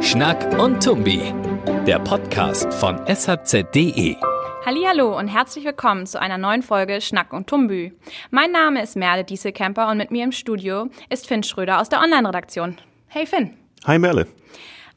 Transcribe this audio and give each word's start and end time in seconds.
Schnack 0.00 0.58
und 0.58 0.82
Tumbi, 0.82 1.32
der 1.86 2.00
Podcast 2.00 2.74
von 2.74 2.98
shz.de. 3.06 4.16
Hallo 4.64 5.16
und 5.16 5.28
herzlich 5.28 5.64
willkommen 5.64 6.06
zu 6.06 6.20
einer 6.20 6.36
neuen 6.36 6.62
Folge 6.62 7.00
Schnack 7.00 7.32
und 7.32 7.46
Tumbü. 7.46 7.92
Mein 8.32 8.50
Name 8.50 8.82
ist 8.82 8.96
Merle 8.96 9.22
Dieselkemper 9.22 9.88
und 9.88 9.98
mit 9.98 10.10
mir 10.10 10.24
im 10.24 10.32
Studio 10.32 10.88
ist 11.08 11.28
Finn 11.28 11.44
Schröder 11.44 11.80
aus 11.80 11.88
der 11.88 12.00
Online-Redaktion. 12.00 12.76
Hey 13.06 13.24
Finn. 13.24 13.56
Hi 13.86 14.00
Merle. 14.00 14.26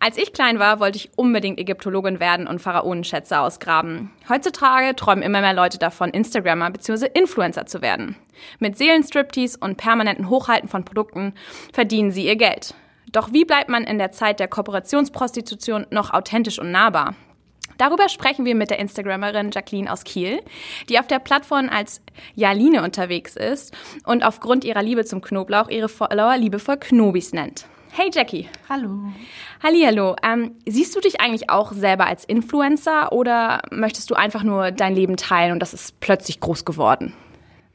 Als 0.02 0.18
ich 0.18 0.32
klein 0.32 0.60
war, 0.60 0.80
wollte 0.80 0.98
ich 0.98 1.12
unbedingt 1.18 1.60
Ägyptologin 1.60 2.22
werden 2.22 2.48
und 2.48 2.62
Pharaonenschätze 2.62 3.38
ausgraben. 3.38 4.12
Heutzutage 4.30 4.96
träumen 4.96 5.24
immer 5.24 5.42
mehr 5.42 5.54
Leute 5.54 5.78
davon, 5.78 6.12
Instagrammer 6.12 6.72
bzw. 6.72 7.08
Influencer 7.14 7.66
zu 7.66 7.82
werden. 7.82 8.16
Mit 8.60 8.78
Seelenstriptease 8.78 9.58
und 9.60 9.76
permanenten 9.76 10.30
Hochhalten 10.30 10.70
von 10.70 10.86
Produkten 10.86 11.34
verdienen 11.74 12.12
sie 12.12 12.26
ihr 12.26 12.38
Geld. 12.38 12.76
Doch 13.12 13.34
wie 13.34 13.44
bleibt 13.44 13.68
man 13.68 13.84
in 13.84 13.98
der 13.98 14.12
Zeit 14.12 14.40
der 14.40 14.48
Kooperationsprostitution 14.48 15.88
noch 15.90 16.14
authentisch 16.14 16.60
und 16.60 16.72
nahbar? 16.72 17.16
Darüber 17.78 18.08
sprechen 18.08 18.46
wir 18.46 18.56
mit 18.56 18.70
der 18.70 18.80
Instagrammerin 18.80 19.52
Jacqueline 19.52 19.92
aus 19.92 20.06
Kiel, 20.06 20.42
die 20.88 21.00
auf 21.00 21.08
der 21.08 21.20
Plattform 21.20 21.70
als 21.70 22.02
Jaline 22.36 22.84
unterwegs 22.84 23.36
ist 23.36 23.74
und 24.06 24.24
aufgrund 24.24 24.64
ihrer 24.64 24.84
Liebe 24.84 25.04
zum 25.04 25.22
Knoblauch 25.22 25.70
ihre 25.70 25.90
Follower 25.90 26.38
liebevoll 26.38 26.78
Knobis 26.78 27.34
nennt. 27.34 27.68
Hey 27.92 28.10
Jackie. 28.14 28.48
Hallo. 28.70 29.12
Hallihallo. 29.62 30.16
Ähm, 30.24 30.52
siehst 30.68 30.96
du 30.96 31.00
dich 31.00 31.20
eigentlich 31.20 31.50
auch 31.50 31.72
selber 31.74 32.06
als 32.06 32.24
Influencer 32.24 33.12
oder 33.12 33.62
möchtest 33.72 34.10
du 34.10 34.16
einfach 34.16 34.44
nur 34.44 34.72
dein 34.72 34.94
Leben 34.94 35.18
teilen 35.18 35.52
und 35.52 35.60
das 35.60 35.74
ist 35.74 36.00
plötzlich 36.00 36.40
groß 36.40 36.66
geworden? 36.66 37.14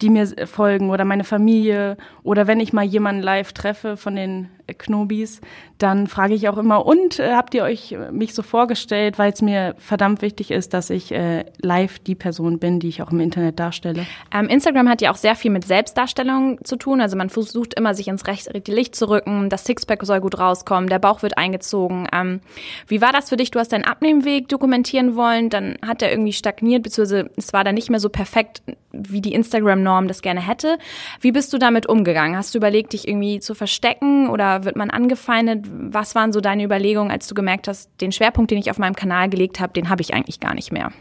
die 0.00 0.10
mir 0.10 0.26
folgen 0.46 0.90
oder 0.90 1.04
meine 1.04 1.24
Familie 1.24 1.96
oder 2.22 2.46
wenn 2.46 2.60
ich 2.60 2.72
mal 2.72 2.84
jemanden 2.84 3.22
live 3.22 3.52
treffe 3.52 3.96
von 3.96 4.14
den 4.14 4.48
Knobis, 4.74 5.40
dann 5.78 6.06
frage 6.06 6.34
ich 6.34 6.48
auch 6.48 6.56
immer, 6.56 6.86
und 6.86 7.18
äh, 7.18 7.34
habt 7.34 7.54
ihr 7.54 7.62
euch 7.62 7.92
äh, 7.92 8.10
mich 8.10 8.34
so 8.34 8.42
vorgestellt, 8.42 9.18
weil 9.18 9.32
es 9.32 9.42
mir 9.42 9.74
verdammt 9.78 10.22
wichtig 10.22 10.50
ist, 10.50 10.74
dass 10.74 10.90
ich 10.90 11.12
äh, 11.12 11.44
live 11.60 11.98
die 11.98 12.14
Person 12.14 12.58
bin, 12.58 12.80
die 12.80 12.88
ich 12.88 13.02
auch 13.02 13.10
im 13.10 13.20
Internet 13.20 13.58
darstelle. 13.60 14.06
Ähm, 14.32 14.48
Instagram 14.48 14.88
hat 14.88 15.00
ja 15.02 15.10
auch 15.10 15.16
sehr 15.16 15.36
viel 15.36 15.50
mit 15.50 15.64
Selbstdarstellung 15.64 16.64
zu 16.64 16.76
tun. 16.76 17.00
Also 17.00 17.16
man 17.16 17.30
versucht 17.30 17.74
immer, 17.74 17.94
sich 17.94 18.08
ins 18.08 18.26
rechte 18.26 18.72
Licht 18.72 18.96
zu 18.96 19.08
rücken. 19.08 19.50
Das 19.50 19.64
Sixpack 19.64 20.04
soll 20.04 20.20
gut 20.20 20.38
rauskommen, 20.38 20.88
der 20.88 20.98
Bauch 20.98 21.22
wird 21.22 21.38
eingezogen. 21.38 22.08
Ähm, 22.12 22.40
wie 22.88 23.00
war 23.00 23.12
das 23.12 23.28
für 23.28 23.36
dich? 23.36 23.50
Du 23.50 23.58
hast 23.58 23.72
deinen 23.72 23.84
Abnehmweg 23.84 24.48
dokumentieren 24.48 25.16
wollen, 25.16 25.50
dann 25.50 25.76
hat 25.86 26.02
er 26.02 26.10
irgendwie 26.10 26.32
stagniert, 26.32 26.82
beziehungsweise 26.82 27.30
es 27.36 27.52
war 27.52 27.64
dann 27.64 27.74
nicht 27.74 27.90
mehr 27.90 28.00
so 28.00 28.08
perfekt, 28.08 28.62
wie 28.92 29.20
die 29.20 29.34
Instagram-Norm 29.34 30.08
das 30.08 30.22
gerne 30.22 30.40
hätte. 30.40 30.78
Wie 31.20 31.32
bist 31.32 31.52
du 31.52 31.58
damit 31.58 31.86
umgegangen? 31.86 32.36
Hast 32.36 32.54
du 32.54 32.58
überlegt, 32.58 32.92
dich 32.92 33.06
irgendwie 33.06 33.40
zu 33.40 33.54
verstecken 33.54 34.28
oder 34.28 34.55
wird 34.64 34.76
man 34.76 34.90
angefeindet? 34.90 35.66
Was 35.70 36.14
waren 36.14 36.32
so 36.32 36.40
deine 36.40 36.64
Überlegungen, 36.64 37.10
als 37.10 37.26
du 37.26 37.34
gemerkt 37.34 37.68
hast, 37.68 37.90
den 38.00 38.12
Schwerpunkt, 38.12 38.50
den 38.50 38.58
ich 38.58 38.70
auf 38.70 38.78
meinem 38.78 38.94
Kanal 38.94 39.28
gelegt 39.28 39.60
habe, 39.60 39.72
den 39.72 39.88
habe 39.88 40.02
ich 40.02 40.14
eigentlich 40.14 40.40
gar 40.40 40.54
nicht 40.54 40.72
mehr? 40.72 40.92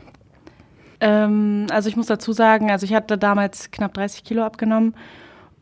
Ähm, 0.99 1.67
also 1.71 1.89
ich 1.89 1.95
muss 1.95 2.07
dazu 2.07 2.31
sagen, 2.31 2.71
also 2.71 2.85
ich 2.85 2.93
hatte 2.93 3.17
damals 3.17 3.71
knapp 3.71 3.93
30 3.93 4.23
Kilo 4.23 4.43
abgenommen 4.43 4.95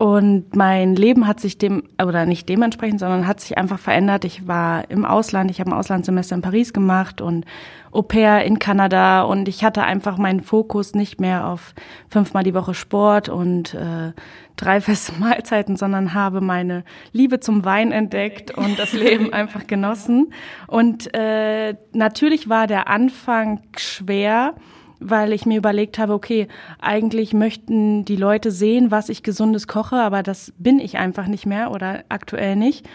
und 0.03 0.53
mein 0.53 0.97
Leben 0.97 1.27
hat 1.27 1.39
sich 1.39 1.57
dem, 1.57 1.83
oder 1.97 2.25
nicht 2.25 2.49
dementsprechend, 2.49 2.99
sondern 2.99 3.25
hat 3.25 3.39
sich 3.39 3.57
einfach 3.57 3.79
verändert. 3.79 4.25
Ich 4.25 4.45
war 4.49 4.91
im 4.91 5.05
Ausland, 5.05 5.49
ich 5.49 5.61
habe 5.61 5.71
ein 5.71 5.77
Auslandssemester 5.77 6.35
in 6.35 6.41
Paris 6.41 6.73
gemacht 6.73 7.21
und 7.21 7.45
Au 7.89 8.01
pair 8.01 8.43
in 8.43 8.59
Kanada 8.59 9.21
und 9.21 9.47
ich 9.47 9.63
hatte 9.63 9.83
einfach 9.83 10.17
meinen 10.17 10.41
Fokus 10.41 10.93
nicht 10.93 11.21
mehr 11.21 11.47
auf 11.47 11.73
fünfmal 12.09 12.43
die 12.43 12.53
Woche 12.53 12.73
Sport 12.73 13.29
und 13.29 13.75
äh, 13.75 14.11
drei 14.57 14.81
feste 14.81 15.13
Mahlzeiten, 15.21 15.77
sondern 15.77 16.13
habe 16.13 16.41
meine 16.41 16.83
Liebe 17.13 17.39
zum 17.39 17.63
Wein 17.63 17.93
entdeckt 17.93 18.51
und 18.51 18.77
das 18.77 18.91
Leben 18.91 19.31
einfach 19.33 19.67
genossen. 19.67 20.33
Und 20.67 21.13
äh, 21.13 21.75
natürlich 21.93 22.49
war 22.49 22.67
der 22.67 22.89
Anfang 22.89 23.61
schwer, 23.77 24.55
weil 25.03 25.33
ich 25.33 25.45
mir 25.45 25.57
überlegt 25.57 25.99
habe, 25.99 26.13
okay, 26.13 26.47
eigentlich 26.79 27.33
möchten 27.33 28.05
die 28.05 28.15
Leute 28.15 28.51
sehen, 28.51 28.91
was 28.91 29.09
ich 29.09 29.23
gesundes 29.23 29.67
koche, 29.67 29.97
aber 29.97 30.23
das 30.23 30.53
bin 30.57 30.79
ich 30.79 30.97
einfach 30.97 31.27
nicht 31.27 31.45
mehr 31.45 31.71
oder 31.71 32.03
aktuell 32.09 32.55
nicht. 32.55 32.87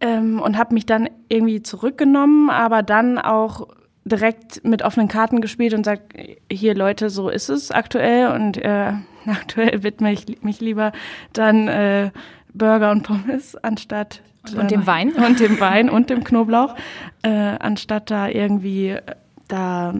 Ähm, 0.00 0.40
und 0.40 0.58
habe 0.58 0.74
mich 0.74 0.86
dann 0.86 1.08
irgendwie 1.28 1.62
zurückgenommen, 1.62 2.50
aber 2.50 2.82
dann 2.82 3.18
auch 3.18 3.68
direkt 4.04 4.64
mit 4.64 4.82
offenen 4.82 5.08
Karten 5.08 5.40
gespielt 5.40 5.74
und 5.74 5.84
sagt, 5.84 6.14
hier 6.50 6.74
Leute, 6.74 7.08
so 7.08 7.28
ist 7.28 7.48
es 7.48 7.70
aktuell 7.70 8.32
und 8.32 8.56
äh, 8.56 8.92
aktuell 9.26 9.82
widme 9.82 10.12
ich 10.12 10.42
mich 10.42 10.60
lieber 10.60 10.92
dann 11.32 11.68
äh, 11.68 12.10
Burger 12.52 12.90
und 12.90 13.04
Pommes 13.04 13.56
anstatt 13.56 14.22
und 14.56 14.70
dem 14.70 14.86
Wein 14.86 15.12
und 15.26 15.40
dem 15.40 15.60
Wein 15.60 15.88
und 15.88 16.10
dem 16.10 16.24
Knoblauch, 16.24 16.74
äh, 17.22 17.28
anstatt 17.30 18.10
da 18.10 18.28
irgendwie 18.28 18.88
äh, 18.88 19.02
da 19.48 19.94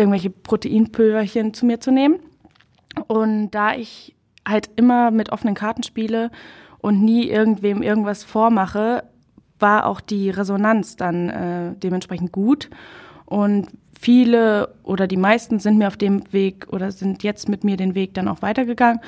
irgendwelche 0.00 0.30
Proteinpülverchen 0.30 1.54
zu 1.54 1.66
mir 1.66 1.78
zu 1.78 1.92
nehmen. 1.92 2.16
Und 3.06 3.50
da 3.50 3.74
ich 3.74 4.16
halt 4.48 4.70
immer 4.76 5.10
mit 5.10 5.30
offenen 5.30 5.54
Karten 5.54 5.82
spiele 5.82 6.30
und 6.78 7.02
nie 7.02 7.28
irgendwem 7.28 7.82
irgendwas 7.82 8.24
vormache, 8.24 9.04
war 9.58 9.86
auch 9.86 10.00
die 10.00 10.30
Resonanz 10.30 10.96
dann 10.96 11.28
äh, 11.28 11.74
dementsprechend 11.76 12.32
gut. 12.32 12.70
Und 13.26 13.68
viele 14.00 14.74
oder 14.82 15.06
die 15.06 15.18
meisten 15.18 15.58
sind 15.58 15.76
mir 15.76 15.86
auf 15.86 15.98
dem 15.98 16.32
Weg 16.32 16.66
oder 16.70 16.90
sind 16.90 17.22
jetzt 17.22 17.50
mit 17.50 17.62
mir 17.62 17.76
den 17.76 17.94
Weg 17.94 18.14
dann 18.14 18.26
auch 18.26 18.40
weitergegangen. 18.40 19.00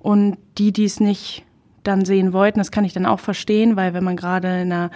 Und 0.00 0.36
die, 0.58 0.72
die 0.72 0.84
es 0.84 0.98
nicht 0.98 1.44
dann 1.84 2.04
sehen 2.04 2.32
wollten, 2.32 2.58
das 2.58 2.72
kann 2.72 2.84
ich 2.84 2.92
dann 2.92 3.06
auch 3.06 3.20
verstehen, 3.20 3.76
weil 3.76 3.94
wenn 3.94 4.04
man 4.04 4.16
gerade 4.16 4.60
in 4.60 4.72
einer 4.72 4.90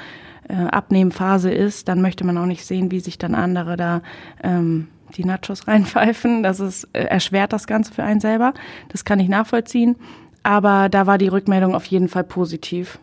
äh, 0.49 0.55
Abnehmphase 0.55 1.51
ist, 1.51 1.89
dann 1.89 2.03
möchte 2.03 2.27
man 2.27 2.37
auch 2.37 2.47
nicht 2.47 2.67
sehen, 2.67 2.91
wie 2.91 3.01
sich 3.01 3.17
dann 3.17 3.35
andere 3.35 3.77
da 3.77 4.03
ähm, 4.43 4.89
die 5.17 5.25
Nachos 5.25 5.67
reinpfeifen. 5.69 6.43
Das 6.43 6.61
ist, 6.61 6.89
äh, 6.93 7.05
erschwert 7.05 7.53
das 7.53 7.67
Ganze 7.67 7.93
für 7.93 8.05
einen 8.05 8.21
selber. 8.21 8.55
Das 8.89 9.05
kann 9.05 9.21
ich 9.21 9.29
nachvollziehen. 9.29 9.97
Aber 10.43 10.89
da 10.89 11.07
war 11.07 11.19
die 11.19 11.29
Rückmeldung 11.29 11.75
auf 11.75 11.87
jeden 11.87 12.09
Fall 12.09 12.25
positiv. 12.25 12.99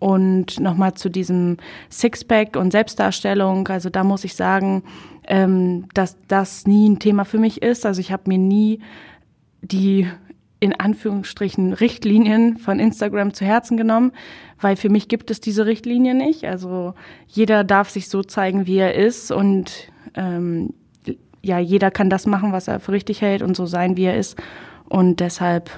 und 0.00 0.60
nochmal 0.60 0.92
zu 0.94 1.08
diesem 1.08 1.56
Sixpack 1.90 2.56
und 2.56 2.72
Selbstdarstellung. 2.72 3.66
Also 3.68 3.88
da 3.88 4.04
muss 4.04 4.24
ich 4.24 4.34
sagen, 4.34 4.82
ähm, 5.26 5.86
dass 5.94 6.18
das 6.28 6.66
nie 6.66 6.90
ein 6.90 6.98
Thema 6.98 7.24
für 7.24 7.38
mich 7.38 7.62
ist. 7.62 7.86
Also 7.86 8.00
ich 8.00 8.12
habe 8.12 8.24
mir 8.26 8.36
nie 8.36 8.80
die 9.62 10.06
in 10.60 10.78
Anführungsstrichen 10.78 11.72
Richtlinien 11.74 12.56
von 12.56 12.80
Instagram 12.80 13.34
zu 13.34 13.44
Herzen 13.44 13.76
genommen, 13.76 14.12
weil 14.60 14.76
für 14.76 14.88
mich 14.88 15.08
gibt 15.08 15.30
es 15.30 15.40
diese 15.40 15.66
Richtlinie 15.66 16.14
nicht. 16.14 16.44
Also 16.44 16.94
jeder 17.28 17.64
darf 17.64 17.90
sich 17.90 18.08
so 18.08 18.22
zeigen, 18.22 18.66
wie 18.66 18.78
er 18.78 18.94
ist 18.94 19.30
und 19.30 19.88
ähm, 20.14 20.72
ja, 21.44 21.58
jeder 21.58 21.90
kann 21.90 22.10
das 22.10 22.26
machen, 22.26 22.52
was 22.52 22.68
er 22.68 22.80
für 22.80 22.92
richtig 22.92 23.20
hält 23.20 23.42
und 23.42 23.56
so 23.56 23.66
sein, 23.66 23.96
wie 23.96 24.04
er 24.04 24.16
ist. 24.16 24.36
Und 24.88 25.20
deshalb 25.20 25.70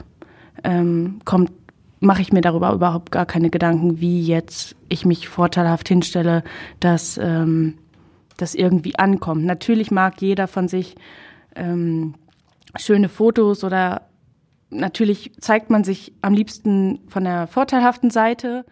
ähm, 0.65 1.21
kommt 1.25 1.51
mache 1.99 2.21
ich 2.21 2.33
mir 2.33 2.43
darüber 2.43 2.73
überhaupt 2.73 3.11
gar 3.11 3.25
keine 3.25 3.51
Gedanken, 3.51 4.01
wie 4.01 4.23
jetzt 4.23 4.77
ich 4.89 5.07
mich 5.07 5.29
vorteilhaft 5.29 5.89
hinstelle, 5.89 6.45
dass 6.79 7.19
ähm, 7.19 7.79
das 8.37 8.55
irgendwie 8.55 8.99
ankommt. 8.99 9.45
Natürlich 9.45 9.91
mag 9.91 10.21
jeder 10.21 10.47
von 10.47 10.69
sich 10.69 10.95
ähm, 11.55 12.15
schöne 12.77 13.09
Fotos 13.09 13.65
oder 13.65 14.03
natürlich 14.77 15.33
zeigt 15.41 15.71
man 15.71 15.85
sich 15.85 16.13
am 16.23 16.35
liebsten 16.35 17.01
von 17.09 17.25
der 17.25 17.47
vorteilhaften 17.47 18.11
Seite. 18.11 18.65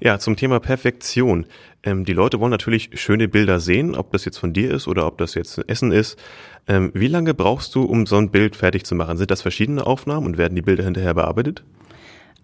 Ja, 0.00 0.18
zum 0.18 0.36
Thema 0.36 0.60
Perfektion. 0.60 1.46
Ähm, 1.82 2.04
die 2.04 2.14
Leute 2.14 2.40
wollen 2.40 2.50
natürlich 2.50 2.90
schöne 2.94 3.28
Bilder 3.28 3.60
sehen, 3.60 3.94
ob 3.94 4.12
das 4.12 4.24
jetzt 4.24 4.38
von 4.38 4.52
dir 4.52 4.70
ist 4.70 4.88
oder 4.88 5.06
ob 5.06 5.18
das 5.18 5.34
jetzt 5.34 5.58
ein 5.58 5.68
Essen 5.68 5.92
ist. 5.92 6.18
Ähm, 6.66 6.90
wie 6.94 7.08
lange 7.08 7.34
brauchst 7.34 7.74
du, 7.74 7.82
um 7.82 8.06
so 8.06 8.16
ein 8.16 8.30
Bild 8.30 8.56
fertig 8.56 8.84
zu 8.84 8.94
machen? 8.94 9.18
Sind 9.18 9.30
das 9.30 9.42
verschiedene 9.42 9.86
Aufnahmen 9.86 10.26
und 10.26 10.38
werden 10.38 10.54
die 10.56 10.62
Bilder 10.62 10.84
hinterher 10.84 11.14
bearbeitet? 11.14 11.62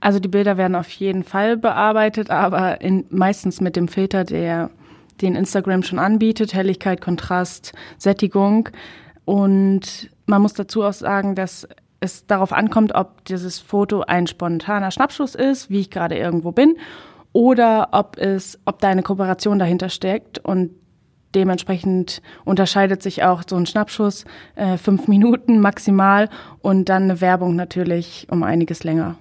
Also 0.01 0.21
die 0.21 0.29
Bilder 0.29 0.59
werden 0.59 0.75
auf 0.75 0.91
jeden 0.91 1.25
Fall 1.25 1.57
bearbeitet, 1.57 2.31
aber 2.31 2.81
in, 2.83 3.07
meistens 3.09 3.61
mit 3.61 3.77
dem 3.77 3.89
Filter, 3.89 4.25
der 4.25 4.71
den 5.23 5.35
Instagram 5.35 5.83
schon 5.83 5.99
anbietet, 5.99 6.53
Helligkeit, 6.53 7.01
Kontrast, 7.01 7.73
Sättigung. 7.97 8.69
Und 9.25 10.11
man 10.27 10.43
muss 10.43 10.53
dazu 10.53 10.83
auch 10.83 10.93
sagen, 10.93 11.35
dass 11.35 11.67
es 12.01 12.27
darauf 12.27 12.53
ankommt, 12.53 12.95
ob 12.95 13.25
dieses 13.25 13.59
Foto 13.59 14.03
ein 14.03 14.27
spontaner 14.27 14.91
Schnappschuss 14.91 15.35
ist, 15.35 15.71
wie 15.71 15.81
ich 15.81 15.91
gerade 15.91 16.17
irgendwo 16.17 16.53
bin, 16.53 16.77
oder 17.33 17.89
ob 17.93 18.17
es, 18.19 18.59
ob 18.65 18.79
da 18.81 18.89
eine 18.89 19.03
Kooperation 19.03 19.59
dahinter 19.59 19.89
steckt 19.89 20.39
und 20.39 20.71
dementsprechend 21.35 22.23
unterscheidet 22.45 23.03
sich 23.03 23.23
auch 23.25 23.43
so 23.47 23.57
ein 23.57 23.67
Schnappschuss 23.67 24.25
äh, 24.55 24.79
fünf 24.79 25.07
Minuten 25.07 25.61
maximal 25.61 26.31
und 26.63 26.89
dann 26.89 27.05
eine 27.05 27.21
Werbung 27.21 27.55
natürlich 27.57 28.27
um 28.31 28.43
einiges 28.43 28.85
länger. 28.85 29.17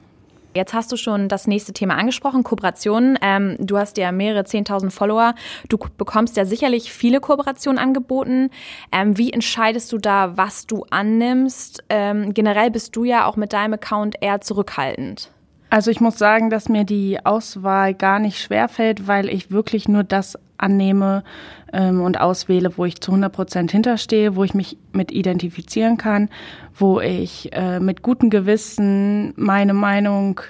Jetzt 0.56 0.74
hast 0.74 0.90
du 0.90 0.96
schon 0.96 1.28
das 1.28 1.48
nächste 1.48 1.74
Thema 1.74 1.96
angesprochen, 1.96 2.46
Kooperationen. 2.46 3.20
Ähm, 3.22 3.58
du 3.60 3.78
hast 3.78 3.98
ja 3.98 4.14
mehrere 4.14 4.46
Zehntausend 4.46 4.94
Follower. 4.94 5.36
Du 5.68 5.78
bekommst 5.98 6.38
ja 6.38 6.46
sicherlich 6.46 6.94
viele 6.94 7.20
Kooperationen 7.20 7.78
angeboten. 7.78 8.50
Ähm, 8.90 9.18
wie 9.18 9.34
entscheidest 9.34 9.92
du 9.92 9.98
da, 9.98 10.38
was 10.38 10.66
du 10.66 10.86
annimmst? 10.90 11.84
Ähm, 11.90 12.34
generell 12.34 12.72
bist 12.72 12.96
du 12.96 13.04
ja 13.04 13.26
auch 13.26 13.36
mit 13.36 13.52
deinem 13.52 13.74
Account 13.74 14.16
eher 14.22 14.40
zurückhaltend. 14.40 15.30
Also 15.70 15.92
ich 15.92 16.00
muss 16.00 16.18
sagen, 16.18 16.50
dass 16.50 16.70
mir 16.70 16.86
die 16.86 17.20
Auswahl 17.26 17.94
gar 17.94 18.20
nicht 18.20 18.40
schwer 18.40 18.70
fällt, 18.70 19.08
weil 19.08 19.28
ich 19.28 19.52
wirklich 19.52 19.90
nur 19.90 20.06
das 20.06 20.38
annehme 20.58 21.24
ähm, 21.74 22.02
und 22.02 22.20
auswähle, 22.20 22.78
wo 22.78 22.86
ich 22.86 23.02
zu 23.02 23.12
100 23.12 23.32
Prozent 23.32 23.72
hinterstehe, 23.72 24.36
wo 24.36 24.44
ich 24.44 24.54
mich 24.54 24.78
mit 24.92 25.12
identifizieren 25.12 25.98
kann, 25.98 26.30
wo 26.74 27.00
ich 27.00 27.52
äh, 27.54 27.80
mit 27.80 28.02
gutem 28.02 28.30
Gewissen 28.30 29.34
meine 29.36 29.74
Meinung 29.74 30.42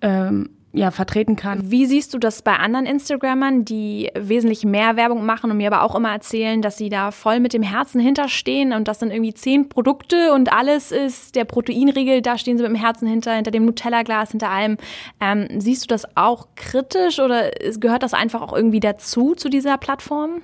ähm, 0.00 0.50
ja, 0.76 0.90
vertreten 0.90 1.36
kann. 1.36 1.70
Wie 1.70 1.86
siehst 1.86 2.12
du 2.12 2.18
das 2.18 2.42
bei 2.42 2.54
anderen 2.54 2.84
Instagrammern, 2.84 3.64
die 3.64 4.10
wesentlich 4.14 4.62
mehr 4.66 4.96
Werbung 4.96 5.24
machen 5.24 5.50
und 5.50 5.56
mir 5.56 5.72
aber 5.72 5.82
auch 5.82 5.94
immer 5.94 6.10
erzählen, 6.12 6.60
dass 6.60 6.76
sie 6.76 6.90
da 6.90 7.12
voll 7.12 7.40
mit 7.40 7.54
dem 7.54 7.62
Herzen 7.62 7.98
hinterstehen 7.98 8.74
und 8.74 8.86
das 8.86 8.98
sind 8.98 9.10
irgendwie 9.10 9.32
zehn 9.32 9.70
Produkte 9.70 10.34
und 10.34 10.52
alles 10.52 10.92
ist 10.92 11.34
der 11.34 11.46
Proteinriegel, 11.46 12.20
da 12.20 12.36
stehen 12.36 12.58
sie 12.58 12.62
mit 12.62 12.72
dem 12.72 12.78
Herzen 12.78 13.08
hinter, 13.08 13.32
hinter 13.32 13.52
dem 13.52 13.64
Nutella-Glas, 13.64 14.32
hinter 14.32 14.50
allem. 14.50 14.76
Ähm, 15.18 15.48
siehst 15.58 15.84
du 15.84 15.86
das 15.86 16.14
auch 16.14 16.48
kritisch 16.56 17.20
oder 17.20 17.52
gehört 17.80 18.02
das 18.02 18.12
einfach 18.12 18.42
auch 18.42 18.52
irgendwie 18.52 18.80
dazu, 18.80 19.34
zu 19.34 19.48
dieser 19.48 19.78
Plattform? 19.78 20.42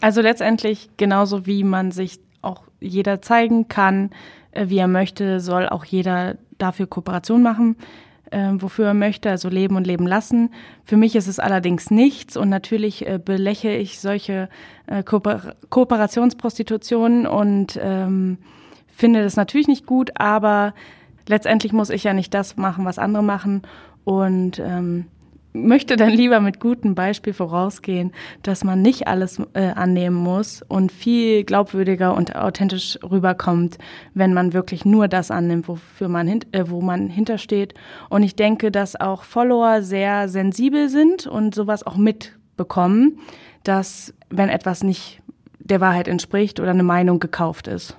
Also 0.00 0.22
letztendlich 0.22 0.88
genauso 0.96 1.44
wie 1.44 1.62
man 1.62 1.90
sich 1.90 2.20
auch 2.40 2.62
jeder 2.80 3.20
zeigen 3.20 3.68
kann, 3.68 4.12
äh, 4.52 4.70
wie 4.70 4.78
er 4.78 4.88
möchte, 4.88 5.40
soll 5.40 5.68
auch 5.68 5.84
jeder 5.84 6.38
dafür 6.56 6.86
Kooperation 6.86 7.42
machen 7.42 7.76
äh, 8.30 8.52
wofür 8.54 8.86
er 8.86 8.94
möchte, 8.94 9.30
also 9.30 9.48
leben 9.48 9.76
und 9.76 9.86
leben 9.86 10.06
lassen. 10.06 10.50
Für 10.84 10.96
mich 10.96 11.16
ist 11.16 11.26
es 11.26 11.38
allerdings 11.38 11.90
nichts 11.90 12.36
und 12.36 12.48
natürlich 12.48 13.06
äh, 13.06 13.18
beläche 13.22 13.70
ich 13.70 14.00
solche 14.00 14.48
äh, 14.86 15.02
Kooper 15.02 15.54
Kooperationsprostitutionen 15.70 17.26
und 17.26 17.78
ähm, 17.82 18.38
finde 18.88 19.22
das 19.22 19.36
natürlich 19.36 19.68
nicht 19.68 19.86
gut, 19.86 20.10
aber 20.14 20.74
letztendlich 21.28 21.72
muss 21.72 21.90
ich 21.90 22.04
ja 22.04 22.12
nicht 22.12 22.32
das 22.34 22.56
machen, 22.56 22.84
was 22.84 22.98
andere 22.98 23.22
machen 23.22 23.62
und 24.04 24.58
ähm, 24.58 25.06
möchte 25.64 25.96
dann 25.96 26.10
lieber 26.10 26.40
mit 26.40 26.60
gutem 26.60 26.94
Beispiel 26.94 27.32
vorausgehen, 27.32 28.12
dass 28.42 28.64
man 28.64 28.82
nicht 28.82 29.06
alles 29.06 29.40
äh, 29.54 29.68
annehmen 29.74 30.16
muss 30.16 30.62
und 30.62 30.92
viel 30.92 31.44
glaubwürdiger 31.44 32.14
und 32.14 32.36
authentisch 32.36 32.98
rüberkommt, 33.02 33.78
wenn 34.14 34.34
man 34.34 34.52
wirklich 34.52 34.84
nur 34.84 35.08
das 35.08 35.30
annimmt, 35.30 35.68
wofür 35.68 36.08
man 36.08 36.26
hin, 36.28 36.40
äh, 36.52 36.64
wo 36.68 36.80
man 36.80 37.08
hintersteht. 37.08 37.74
Und 38.08 38.22
ich 38.22 38.36
denke, 38.36 38.70
dass 38.70 38.98
auch 38.98 39.22
Follower 39.22 39.82
sehr 39.82 40.28
sensibel 40.28 40.88
sind 40.88 41.26
und 41.26 41.54
sowas 41.54 41.86
auch 41.86 41.96
mitbekommen, 41.96 43.18
dass 43.64 44.14
wenn 44.30 44.48
etwas 44.48 44.82
nicht 44.82 45.20
der 45.58 45.80
Wahrheit 45.80 46.08
entspricht 46.08 46.60
oder 46.60 46.70
eine 46.70 46.82
Meinung 46.82 47.18
gekauft 47.18 47.66
ist. 47.66 47.96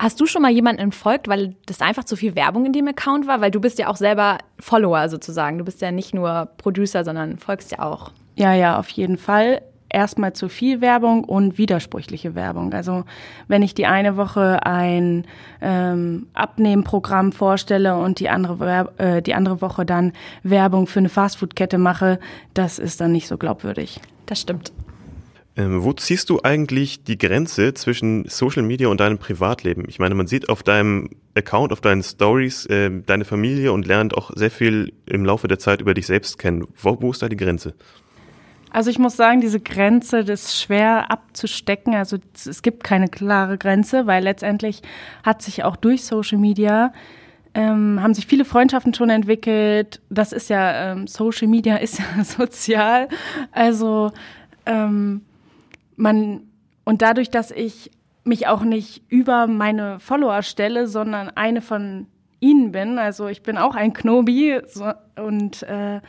Hast 0.00 0.20
du 0.20 0.26
schon 0.26 0.42
mal 0.42 0.52
jemanden 0.52 0.80
entfolgt, 0.80 1.26
weil 1.26 1.56
das 1.66 1.80
einfach 1.80 2.04
zu 2.04 2.14
viel 2.14 2.36
Werbung 2.36 2.64
in 2.66 2.72
dem 2.72 2.86
Account 2.86 3.26
war? 3.26 3.40
Weil 3.40 3.50
du 3.50 3.60
bist 3.60 3.80
ja 3.80 3.88
auch 3.88 3.96
selber 3.96 4.38
Follower 4.60 5.08
sozusagen. 5.08 5.58
Du 5.58 5.64
bist 5.64 5.80
ja 5.80 5.90
nicht 5.90 6.14
nur 6.14 6.48
Producer, 6.56 7.04
sondern 7.04 7.38
folgst 7.38 7.72
ja 7.72 7.80
auch. 7.80 8.12
Ja, 8.36 8.54
ja, 8.54 8.78
auf 8.78 8.88
jeden 8.90 9.18
Fall. 9.18 9.60
Erstmal 9.90 10.34
zu 10.34 10.48
viel 10.48 10.80
Werbung 10.80 11.24
und 11.24 11.58
widersprüchliche 11.58 12.36
Werbung. 12.36 12.74
Also 12.74 13.04
wenn 13.48 13.62
ich 13.62 13.74
die 13.74 13.86
eine 13.86 14.16
Woche 14.16 14.64
ein 14.64 15.24
ähm, 15.60 16.28
Abnehmprogramm 16.32 17.32
vorstelle 17.32 17.96
und 17.96 18.20
die 18.20 18.28
andere, 18.28 18.92
äh, 18.98 19.22
die 19.22 19.34
andere 19.34 19.60
Woche 19.62 19.84
dann 19.84 20.12
Werbung 20.44 20.86
für 20.86 21.00
eine 21.00 21.08
Fastfood-Kette 21.08 21.78
mache, 21.78 22.20
das 22.54 22.78
ist 22.78 23.00
dann 23.00 23.10
nicht 23.10 23.26
so 23.26 23.36
glaubwürdig. 23.36 24.00
Das 24.26 24.42
stimmt. 24.42 24.72
Ähm, 25.58 25.82
wo 25.82 25.92
ziehst 25.92 26.30
du 26.30 26.40
eigentlich 26.44 27.02
die 27.02 27.18
Grenze 27.18 27.74
zwischen 27.74 28.28
Social 28.28 28.62
Media 28.62 28.86
und 28.86 29.00
deinem 29.00 29.18
Privatleben? 29.18 29.86
Ich 29.88 29.98
meine, 29.98 30.14
man 30.14 30.28
sieht 30.28 30.48
auf 30.48 30.62
deinem 30.62 31.10
Account, 31.34 31.72
auf 31.72 31.80
deinen 31.80 32.04
Stories 32.04 32.64
äh, 32.66 32.92
deine 33.04 33.24
Familie 33.24 33.72
und 33.72 33.84
lernt 33.84 34.16
auch 34.16 34.30
sehr 34.36 34.52
viel 34.52 34.92
im 35.06 35.24
Laufe 35.24 35.48
der 35.48 35.58
Zeit 35.58 35.80
über 35.80 35.94
dich 35.94 36.06
selbst 36.06 36.38
kennen. 36.38 36.68
Wo, 36.80 37.02
wo 37.02 37.10
ist 37.10 37.22
da 37.22 37.28
die 37.28 37.36
Grenze? 37.36 37.74
Also 38.70 38.88
ich 38.90 39.00
muss 39.00 39.16
sagen, 39.16 39.40
diese 39.40 39.58
Grenze, 39.58 40.24
das 40.24 40.44
ist 40.44 40.62
schwer 40.62 41.10
abzustecken. 41.10 41.92
Also 41.96 42.18
es 42.34 42.62
gibt 42.62 42.84
keine 42.84 43.08
klare 43.08 43.58
Grenze, 43.58 44.06
weil 44.06 44.22
letztendlich 44.22 44.82
hat 45.24 45.42
sich 45.42 45.64
auch 45.64 45.74
durch 45.74 46.04
Social 46.04 46.38
Media 46.38 46.92
ähm, 47.54 48.00
haben 48.00 48.14
sich 48.14 48.28
viele 48.28 48.44
Freundschaften 48.44 48.94
schon 48.94 49.10
entwickelt. 49.10 50.00
Das 50.08 50.32
ist 50.32 50.50
ja 50.50 50.92
ähm, 50.92 51.08
Social 51.08 51.48
Media 51.48 51.76
ist 51.76 51.98
ja 52.16 52.22
sozial. 52.22 53.08
Also 53.50 54.12
ähm, 54.66 55.22
man, 55.98 56.48
und 56.84 57.02
dadurch, 57.02 57.30
dass 57.30 57.50
ich 57.50 57.90
mich 58.24 58.46
auch 58.46 58.62
nicht 58.62 59.02
über 59.08 59.46
meine 59.46 60.00
Follower 60.00 60.42
stelle, 60.42 60.86
sondern 60.86 61.30
eine 61.30 61.60
von 61.60 62.06
ihnen 62.40 62.72
bin, 62.72 62.98
also 62.98 63.26
ich 63.26 63.42
bin 63.42 63.58
auch 63.58 63.74
ein 63.74 63.92
Knobi 63.92 64.60
so, 64.66 64.92
und 65.16 65.62
äh, 65.64 66.00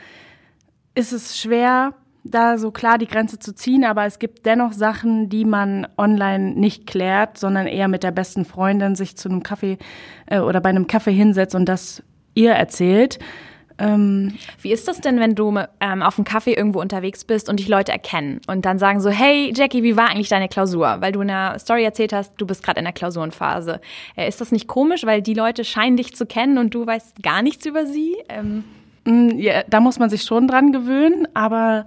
ist 0.94 1.12
es 1.12 1.38
schwer, 1.38 1.94
da 2.22 2.58
so 2.58 2.70
klar 2.70 2.98
die 2.98 3.06
Grenze 3.06 3.38
zu 3.38 3.54
ziehen, 3.54 3.84
aber 3.84 4.04
es 4.04 4.18
gibt 4.18 4.44
dennoch 4.46 4.72
Sachen, 4.72 5.28
die 5.28 5.44
man 5.44 5.88
online 5.96 6.54
nicht 6.54 6.86
klärt, 6.86 7.38
sondern 7.38 7.66
eher 7.66 7.88
mit 7.88 8.02
der 8.02 8.12
besten 8.12 8.44
Freundin 8.44 8.94
sich 8.94 9.16
zu 9.16 9.28
einem 9.28 9.42
Kaffee 9.42 9.78
äh, 10.26 10.40
oder 10.40 10.60
bei 10.60 10.68
einem 10.68 10.86
Kaffee 10.86 11.12
hinsetzt 11.12 11.54
und 11.54 11.66
das 11.66 12.02
ihr 12.34 12.52
erzählt. 12.52 13.18
Ähm, 13.80 14.34
Wie 14.60 14.72
ist 14.72 14.86
das 14.86 15.00
denn, 15.00 15.18
wenn 15.18 15.34
du 15.34 15.58
ähm, 15.80 16.02
auf 16.02 16.18
einem 16.18 16.24
Kaffee 16.24 16.52
irgendwo 16.52 16.80
unterwegs 16.80 17.24
bist 17.24 17.48
und 17.48 17.58
dich 17.58 17.68
Leute 17.68 17.90
erkennen 17.90 18.40
und 18.46 18.64
dann 18.64 18.78
sagen 18.78 19.00
so, 19.00 19.10
hey 19.10 19.52
Jackie, 19.56 19.82
wie 19.82 19.96
war 19.96 20.10
eigentlich 20.10 20.28
deine 20.28 20.48
Klausur? 20.48 20.98
Weil 21.00 21.12
du 21.12 21.22
in 21.22 21.28
der 21.28 21.58
Story 21.58 21.82
erzählt 21.82 22.12
hast, 22.12 22.34
du 22.36 22.46
bist 22.46 22.62
gerade 22.62 22.78
in 22.78 22.84
der 22.84 22.92
Klausurenphase. 22.92 23.80
Äh, 24.16 24.28
ist 24.28 24.40
das 24.40 24.52
nicht 24.52 24.68
komisch, 24.68 25.04
weil 25.04 25.22
die 25.22 25.34
Leute 25.34 25.64
scheinen 25.64 25.96
dich 25.96 26.14
zu 26.14 26.26
kennen 26.26 26.58
und 26.58 26.74
du 26.74 26.86
weißt 26.86 27.22
gar 27.22 27.42
nichts 27.42 27.64
über 27.64 27.86
sie? 27.86 28.16
Ähm 28.28 28.64
mm, 29.04 29.38
ja, 29.38 29.62
da 29.68 29.80
muss 29.80 29.98
man 29.98 30.10
sich 30.10 30.22
schon 30.22 30.46
dran 30.46 30.72
gewöhnen, 30.72 31.26
aber 31.34 31.86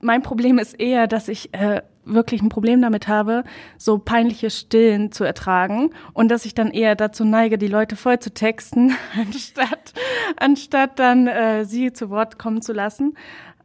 mein 0.00 0.22
Problem 0.22 0.58
ist 0.58 0.80
eher, 0.80 1.06
dass 1.06 1.28
ich 1.28 1.52
äh, 1.52 1.82
wirklich 2.04 2.42
ein 2.42 2.48
Problem 2.48 2.80
damit 2.82 3.08
habe, 3.08 3.44
so 3.76 3.98
peinliche 3.98 4.50
Stillen 4.50 5.12
zu 5.12 5.24
ertragen 5.24 5.90
und 6.12 6.30
dass 6.30 6.44
ich 6.44 6.54
dann 6.54 6.70
eher 6.70 6.94
dazu 6.96 7.24
neige, 7.24 7.58
die 7.58 7.66
Leute 7.66 7.96
voll 7.96 8.18
zu 8.18 8.32
texten, 8.32 8.92
anstatt, 9.20 9.92
anstatt 10.36 10.98
dann 10.98 11.26
äh, 11.26 11.64
sie 11.64 11.92
zu 11.92 12.10
Wort 12.10 12.38
kommen 12.38 12.62
zu 12.62 12.72
lassen. 12.72 13.14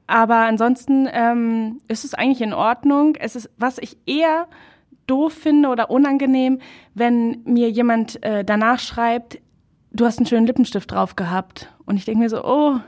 Aber 0.07 0.37
ansonsten 0.37 1.07
ähm, 1.11 1.79
ist 1.87 2.05
es 2.05 2.13
eigentlich 2.13 2.41
in 2.41 2.53
Ordnung. 2.53 3.15
Es 3.15 3.35
ist, 3.35 3.49
was 3.57 3.79
ich 3.79 3.97
eher 4.05 4.47
doof 5.07 5.33
finde 5.33 5.69
oder 5.69 5.89
unangenehm, 5.89 6.59
wenn 6.93 7.41
mir 7.45 7.69
jemand 7.69 8.23
äh, 8.23 8.43
danach 8.43 8.79
schreibt, 8.79 9.39
du 9.91 10.05
hast 10.05 10.17
einen 10.17 10.27
schönen 10.27 10.45
Lippenstift 10.45 10.91
drauf 10.91 11.15
gehabt. 11.15 11.73
Und 11.85 11.97
ich 11.97 12.05
denke 12.05 12.19
mir 12.19 12.29
so, 12.29 12.43
oh, 12.43 12.79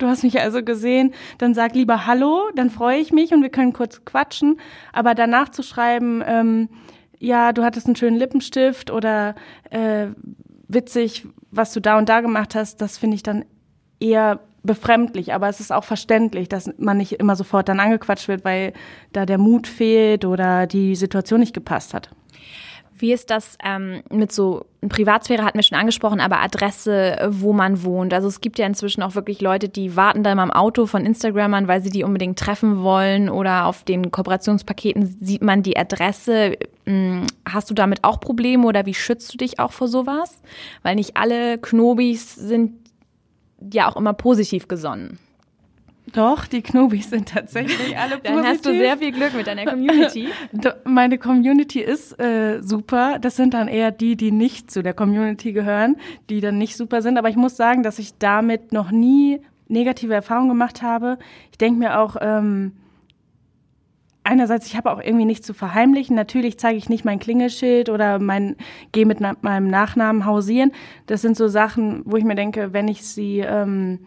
du 0.00 0.08
hast 0.08 0.22
mich 0.22 0.40
also 0.40 0.62
gesehen, 0.62 1.14
dann 1.38 1.54
sag 1.54 1.74
lieber 1.74 2.06
Hallo, 2.06 2.50
dann 2.54 2.70
freue 2.70 2.98
ich 2.98 3.12
mich 3.12 3.32
und 3.32 3.42
wir 3.42 3.50
können 3.50 3.72
kurz 3.72 4.04
quatschen. 4.04 4.60
Aber 4.92 5.14
danach 5.14 5.48
zu 5.50 5.62
schreiben, 5.62 6.22
ähm, 6.26 6.68
ja, 7.18 7.52
du 7.52 7.62
hattest 7.62 7.86
einen 7.86 7.96
schönen 7.96 8.16
Lippenstift 8.16 8.90
oder 8.90 9.34
äh, 9.70 10.08
witzig, 10.68 11.26
was 11.50 11.72
du 11.72 11.80
da 11.80 11.98
und 11.98 12.08
da 12.08 12.20
gemacht 12.20 12.54
hast, 12.54 12.80
das 12.80 12.98
finde 12.98 13.16
ich 13.16 13.22
dann 13.22 13.44
eher 13.98 14.40
befremdlich, 14.62 15.32
aber 15.32 15.48
es 15.48 15.60
ist 15.60 15.72
auch 15.72 15.84
verständlich, 15.84 16.48
dass 16.48 16.70
man 16.78 16.98
nicht 16.98 17.12
immer 17.12 17.36
sofort 17.36 17.68
dann 17.68 17.80
angequatscht 17.80 18.28
wird, 18.28 18.44
weil 18.44 18.72
da 19.12 19.24
der 19.26 19.38
Mut 19.38 19.66
fehlt 19.66 20.24
oder 20.24 20.66
die 20.66 20.96
Situation 20.96 21.40
nicht 21.40 21.54
gepasst 21.54 21.94
hat. 21.94 22.10
Wie 23.00 23.12
ist 23.12 23.30
das 23.30 23.56
ähm, 23.64 24.02
mit 24.10 24.32
so 24.32 24.66
Privatsphäre 24.88 25.44
hatten 25.44 25.58
wir 25.58 25.62
schon 25.62 25.78
angesprochen, 25.78 26.20
aber 26.20 26.40
Adresse, 26.40 27.28
wo 27.30 27.52
man 27.52 27.82
wohnt. 27.82 28.14
Also 28.14 28.28
es 28.28 28.40
gibt 28.40 28.58
ja 28.58 28.66
inzwischen 28.66 29.02
auch 29.02 29.14
wirklich 29.14 29.40
Leute, 29.40 29.68
die 29.68 29.94
warten 29.94 30.22
da 30.22 30.32
immer 30.32 30.42
im 30.42 30.50
Auto 30.50 30.86
von 30.86 31.04
Instagramern, 31.04 31.68
weil 31.68 31.82
sie 31.82 31.90
die 31.90 32.02
unbedingt 32.02 32.38
treffen 32.38 32.82
wollen 32.82 33.28
oder 33.28 33.66
auf 33.66 33.84
den 33.84 34.10
Kooperationspaketen 34.10 35.18
sieht 35.20 35.42
man 35.42 35.62
die 35.62 35.76
Adresse. 35.76 36.56
Hm, 36.86 37.26
hast 37.46 37.70
du 37.70 37.74
damit 37.74 38.04
auch 38.04 38.20
Probleme 38.20 38.66
oder 38.66 38.86
wie 38.86 38.94
schützt 38.94 39.32
du 39.34 39.38
dich 39.38 39.58
auch 39.58 39.72
vor 39.72 39.88
sowas? 39.88 40.40
Weil 40.82 40.96
nicht 40.96 41.16
alle 41.16 41.58
Knobis 41.58 42.34
sind 42.34 42.72
ja 43.72 43.90
auch 43.90 43.96
immer 43.96 44.14
positiv 44.14 44.66
gesonnen. 44.66 45.18
Doch, 46.12 46.46
die 46.46 46.62
Knobis 46.62 47.10
sind 47.10 47.28
tatsächlich 47.28 47.96
alle 47.96 48.18
positiv. 48.18 48.22
Dann 48.36 48.46
hast 48.46 48.66
du 48.66 48.70
sehr 48.70 48.98
viel 48.98 49.12
Glück 49.12 49.34
mit 49.34 49.46
deiner 49.46 49.64
Community. 49.64 50.28
Meine 50.84 51.18
Community 51.18 51.80
ist 51.80 52.18
äh, 52.20 52.60
super. 52.62 53.18
Das 53.20 53.36
sind 53.36 53.54
dann 53.54 53.68
eher 53.68 53.90
die, 53.90 54.16
die 54.16 54.32
nicht 54.32 54.70
zu 54.70 54.82
der 54.82 54.94
Community 54.94 55.52
gehören, 55.52 55.96
die 56.28 56.40
dann 56.40 56.58
nicht 56.58 56.76
super 56.76 57.02
sind. 57.02 57.18
Aber 57.18 57.28
ich 57.28 57.36
muss 57.36 57.56
sagen, 57.56 57.82
dass 57.82 57.98
ich 57.98 58.18
damit 58.18 58.72
noch 58.72 58.90
nie 58.90 59.40
negative 59.68 60.14
Erfahrungen 60.14 60.48
gemacht 60.48 60.82
habe. 60.82 61.18
Ich 61.52 61.58
denke 61.58 61.78
mir 61.78 62.00
auch, 62.00 62.16
ähm, 62.20 62.72
einerseits, 64.24 64.66
ich 64.66 64.76
habe 64.76 64.90
auch 64.90 65.00
irgendwie 65.00 65.24
nichts 65.24 65.46
zu 65.46 65.54
verheimlichen. 65.54 66.16
Natürlich 66.16 66.58
zeige 66.58 66.78
ich 66.78 66.88
nicht 66.88 67.04
mein 67.04 67.18
Klingelschild 67.18 67.88
oder 67.88 68.18
mein 68.18 68.56
gehe 68.92 69.06
mit 69.06 69.20
meinem 69.20 69.68
Nachnamen 69.68 70.24
hausieren. 70.24 70.72
Das 71.06 71.22
sind 71.22 71.36
so 71.36 71.48
Sachen, 71.48 72.02
wo 72.04 72.16
ich 72.16 72.24
mir 72.24 72.34
denke, 72.34 72.72
wenn 72.72 72.88
ich 72.88 73.06
sie 73.06 73.40
ähm, 73.40 74.00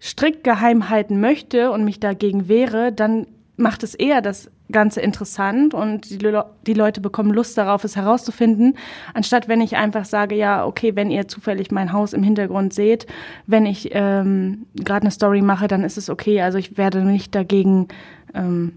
strikt 0.00 0.44
geheim 0.44 0.90
halten 0.90 1.20
möchte 1.20 1.70
und 1.70 1.84
mich 1.84 2.00
dagegen 2.00 2.48
wehre, 2.48 2.92
dann 2.92 3.26
macht 3.56 3.82
es 3.82 3.94
eher 3.94 4.22
das 4.22 4.50
Ganze 4.70 5.00
interessant 5.00 5.74
und 5.74 6.10
die, 6.10 6.18
Le 6.18 6.44
die, 6.66 6.74
Leute 6.74 7.00
bekommen 7.00 7.32
Lust 7.32 7.56
darauf, 7.58 7.84
es 7.84 7.96
herauszufinden, 7.96 8.76
anstatt 9.14 9.48
wenn 9.48 9.60
ich 9.60 9.76
einfach 9.76 10.04
sage, 10.04 10.36
ja, 10.36 10.64
okay, 10.64 10.94
wenn 10.94 11.10
ihr 11.10 11.26
zufällig 11.26 11.70
mein 11.70 11.92
Haus 11.92 12.12
im 12.12 12.22
Hintergrund 12.22 12.72
seht, 12.72 13.06
wenn 13.46 13.66
ich 13.66 13.90
ähm, 13.92 14.66
gerade 14.76 15.02
eine 15.02 15.10
Story 15.10 15.42
mache, 15.42 15.68
dann 15.68 15.84
ist 15.84 15.96
es 15.96 16.10
okay. 16.10 16.42
Also 16.42 16.58
ich 16.58 16.76
werde 16.76 17.02
nicht 17.02 17.34
dagegen 17.34 17.88
ähm, 18.34 18.74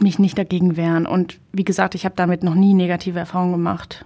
mich 0.00 0.18
nicht 0.18 0.38
dagegen 0.38 0.76
wehren. 0.76 1.06
Und 1.06 1.38
wie 1.52 1.64
gesagt, 1.64 1.94
ich 1.94 2.04
habe 2.04 2.14
damit 2.16 2.42
noch 2.42 2.54
nie 2.54 2.74
negative 2.74 3.18
Erfahrungen 3.18 3.52
gemacht. 3.52 4.04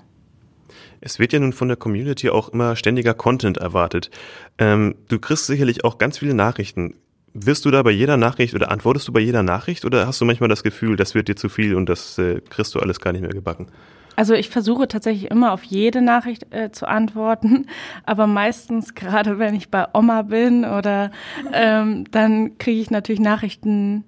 Es 1.04 1.18
wird 1.18 1.32
ja 1.32 1.40
nun 1.40 1.52
von 1.52 1.66
der 1.66 1.76
Community 1.76 2.30
auch 2.30 2.50
immer 2.50 2.76
ständiger 2.76 3.12
Content 3.12 3.58
erwartet. 3.58 4.10
Ähm, 4.58 4.94
du 5.08 5.18
kriegst 5.18 5.46
sicherlich 5.46 5.84
auch 5.84 5.98
ganz 5.98 6.18
viele 6.18 6.32
Nachrichten. 6.32 6.94
Wirst 7.34 7.64
du 7.64 7.72
da 7.72 7.82
bei 7.82 7.90
jeder 7.90 8.16
Nachricht 8.16 8.54
oder 8.54 8.70
antwortest 8.70 9.08
du 9.08 9.12
bei 9.12 9.18
jeder 9.18 9.42
Nachricht 9.42 9.84
oder 9.84 10.06
hast 10.06 10.20
du 10.20 10.24
manchmal 10.24 10.48
das 10.48 10.62
Gefühl, 10.62 10.96
das 10.96 11.16
wird 11.16 11.26
dir 11.26 11.34
zu 11.34 11.48
viel 11.48 11.74
und 11.74 11.88
das 11.88 12.18
äh, 12.18 12.40
kriegst 12.40 12.74
du 12.74 12.78
alles 12.78 13.00
gar 13.00 13.12
nicht 13.12 13.22
mehr 13.22 13.30
gebacken? 13.30 13.66
Also 14.14 14.34
ich 14.34 14.48
versuche 14.48 14.86
tatsächlich 14.86 15.30
immer 15.30 15.52
auf 15.52 15.64
jede 15.64 16.02
Nachricht 16.02 16.54
äh, 16.54 16.70
zu 16.70 16.86
antworten, 16.86 17.66
aber 18.04 18.28
meistens 18.28 18.94
gerade 18.94 19.40
wenn 19.40 19.56
ich 19.56 19.70
bei 19.70 19.86
Oma 19.94 20.22
bin 20.22 20.64
oder 20.64 21.10
ähm, 21.52 22.04
dann 22.12 22.58
kriege 22.58 22.80
ich 22.80 22.90
natürlich 22.92 23.20
Nachrichten 23.20 24.04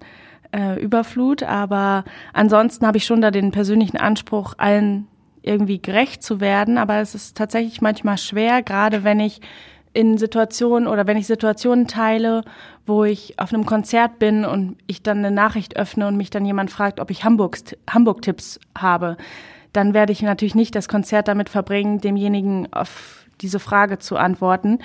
äh, 0.53 0.81
Überflut, 0.81 1.43
aber 1.43 2.05
ansonsten 2.33 2.87
habe 2.87 2.99
ich 2.99 3.05
schon 3.05 3.21
da 3.21 3.33
den 3.33 3.51
persönlichen 3.51 3.97
Anspruch, 3.97 4.55
allen 4.59 5.09
irgendwie 5.45 5.81
gerecht 5.81 6.23
zu 6.23 6.41
werden, 6.41 6.79
aber 6.79 7.01
es 7.01 7.15
ist 7.15 7.37
tatsächlich 7.37 7.81
manchmal 7.81 8.19
schwer, 8.19 8.63
gerade 8.63 9.05
wenn 9.05 9.21
ich 9.21 9.41
in 9.93 10.19
Situationen 10.19 10.89
oder 10.89 11.07
wenn 11.07 11.17
ich 11.17 11.27
Situationen 11.27 11.87
teile, 11.87 12.43
wo 12.85 13.05
ich 13.05 13.39
auf 13.39 13.53
einem 13.53 13.65
Konzert 13.65 14.19
bin 14.19 14.45
und 14.45 14.77
ich 14.87 15.03
dann 15.03 15.19
eine 15.19 15.31
Nachricht 15.31 15.77
öffne 15.77 16.09
und 16.09 16.17
mich 16.17 16.31
dann 16.31 16.45
jemand 16.45 16.71
fragt, 16.71 16.99
ob 16.99 17.11
ich 17.11 17.25
Hamburg-Tipps 17.25 18.59
habe, 18.77 19.17
dann 19.73 19.95
werde 19.95 20.13
ich 20.13 20.23
natürlich 20.23 20.57
nicht 20.57 20.75
das 20.75 20.89
Konzert 20.89 21.29
damit 21.29 21.49
verbringen, 21.49 22.01
demjenigen 22.01 22.73
auf 22.73 23.25
diese 23.41 23.59
Frage 23.61 23.99
zu 23.99 24.17
antworten. 24.17 24.79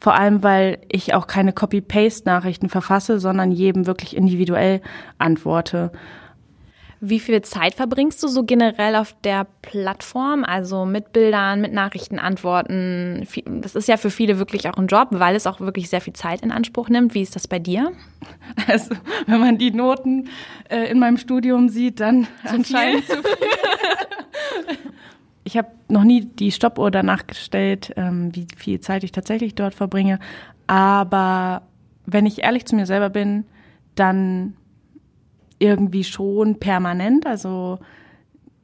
Vor 0.00 0.14
allem, 0.14 0.42
weil 0.42 0.78
ich 0.90 1.14
auch 1.14 1.26
keine 1.26 1.52
Copy-Paste-Nachrichten 1.52 2.68
verfasse, 2.68 3.20
sondern 3.20 3.52
jedem 3.52 3.86
wirklich 3.86 4.16
individuell 4.16 4.80
antworte. 5.18 5.92
Wie 7.08 7.20
viel 7.20 7.40
Zeit 7.42 7.74
verbringst 7.74 8.20
du 8.22 8.28
so 8.28 8.42
generell 8.42 8.96
auf 8.96 9.14
der 9.22 9.46
Plattform? 9.62 10.42
Also 10.42 10.84
mit 10.84 11.12
Bildern, 11.12 11.60
mit 11.60 11.72
Nachrichten, 11.72 12.18
Antworten. 12.18 13.26
Das 13.46 13.76
ist 13.76 13.86
ja 13.86 13.96
für 13.96 14.10
viele 14.10 14.38
wirklich 14.38 14.68
auch 14.68 14.76
ein 14.76 14.88
Job, 14.88 15.08
weil 15.12 15.36
es 15.36 15.46
auch 15.46 15.60
wirklich 15.60 15.88
sehr 15.88 16.00
viel 16.00 16.14
Zeit 16.14 16.40
in 16.40 16.50
Anspruch 16.50 16.88
nimmt. 16.88 17.14
Wie 17.14 17.22
ist 17.22 17.36
das 17.36 17.46
bei 17.46 17.58
dir? 17.58 17.92
Also, 18.66 18.94
wenn 19.26 19.40
man 19.40 19.58
die 19.58 19.70
Noten 19.70 20.28
äh, 20.68 20.90
in 20.90 20.98
meinem 20.98 21.18
Studium 21.18 21.68
sieht, 21.68 22.00
dann 22.00 22.24
zu 22.44 22.54
anscheinend 22.54 23.04
viel. 23.04 23.16
zu 23.16 23.22
viel. 23.22 23.48
ich 25.44 25.56
habe 25.56 25.68
noch 25.88 26.02
nie 26.02 26.24
die 26.24 26.50
Stoppuhr 26.50 26.90
danach 26.90 27.26
gestellt, 27.26 27.92
ähm, 27.96 28.34
wie 28.34 28.46
viel 28.56 28.80
Zeit 28.80 29.04
ich 29.04 29.12
tatsächlich 29.12 29.54
dort 29.54 29.74
verbringe. 29.74 30.18
Aber 30.66 31.62
wenn 32.06 32.26
ich 32.26 32.42
ehrlich 32.42 32.64
zu 32.64 32.74
mir 32.74 32.86
selber 32.86 33.10
bin, 33.10 33.44
dann 33.94 34.56
irgendwie 35.58 36.04
schon 36.04 36.58
permanent. 36.58 37.26
Also 37.26 37.78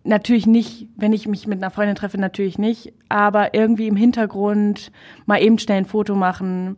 natürlich 0.04 0.46
nicht, 0.46 0.88
wenn 0.96 1.12
ich 1.12 1.26
mich 1.26 1.46
mit 1.46 1.62
einer 1.62 1.70
Freundin 1.70 1.96
treffe, 1.96 2.18
natürlich 2.18 2.58
nicht, 2.58 2.92
aber 3.08 3.54
irgendwie 3.54 3.86
im 3.86 3.96
Hintergrund 3.96 4.90
mal 5.26 5.42
eben 5.42 5.58
schnell 5.58 5.78
ein 5.78 5.84
Foto 5.84 6.14
machen, 6.14 6.76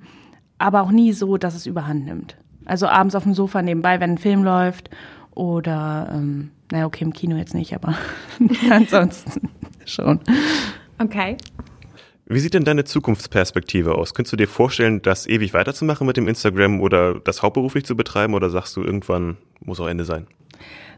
aber 0.59 0.83
auch 0.83 0.91
nie 0.91 1.13
so, 1.13 1.37
dass 1.37 1.55
es 1.55 1.67
überhand 1.67 2.05
nimmt. 2.05 2.37
Also 2.65 2.87
abends 2.87 3.15
auf 3.15 3.25
dem 3.25 3.35
Sofa 3.35 3.63
nebenbei, 3.63 4.01
wenn 4.01 4.13
ein 4.13 4.19
Film 4.19 4.45
läuft 4.45 4.91
oder, 5.35 6.11
ähm, 6.13 6.51
naja, 6.71 6.87
okay, 6.87 7.05
im 7.05 7.13
Kino 7.13 7.37
jetzt 7.37 7.55
nicht, 7.55 7.75
aber 7.75 7.95
ansonsten 8.71 9.51
schon. 9.85 10.21
Okay. 10.99 11.37
Wie 12.27 12.39
sieht 12.39 12.55
denn 12.55 12.65
deine 12.65 12.85
Zukunftsperspektive 12.85 13.95
aus? 13.97 14.15
Könntest 14.15 14.33
du 14.33 14.37
dir 14.39 14.49
vorstellen, 14.49 15.03
das 15.03 15.27
ewig 15.27 15.53
weiterzumachen 15.53 16.07
mit 16.07 16.17
dem 16.17 16.27
Instagram 16.27 16.81
oder 16.81 17.21
das 17.21 17.43
hauptberuflich 17.43 17.85
zu 17.85 17.97
betreiben 17.97 18.33
oder 18.33 18.49
sagst 18.49 18.77
du, 18.77 18.83
irgendwann 18.83 19.37
muss 19.61 19.79
auch 19.79 19.89
Ende 19.89 20.05
sein? 20.05 20.27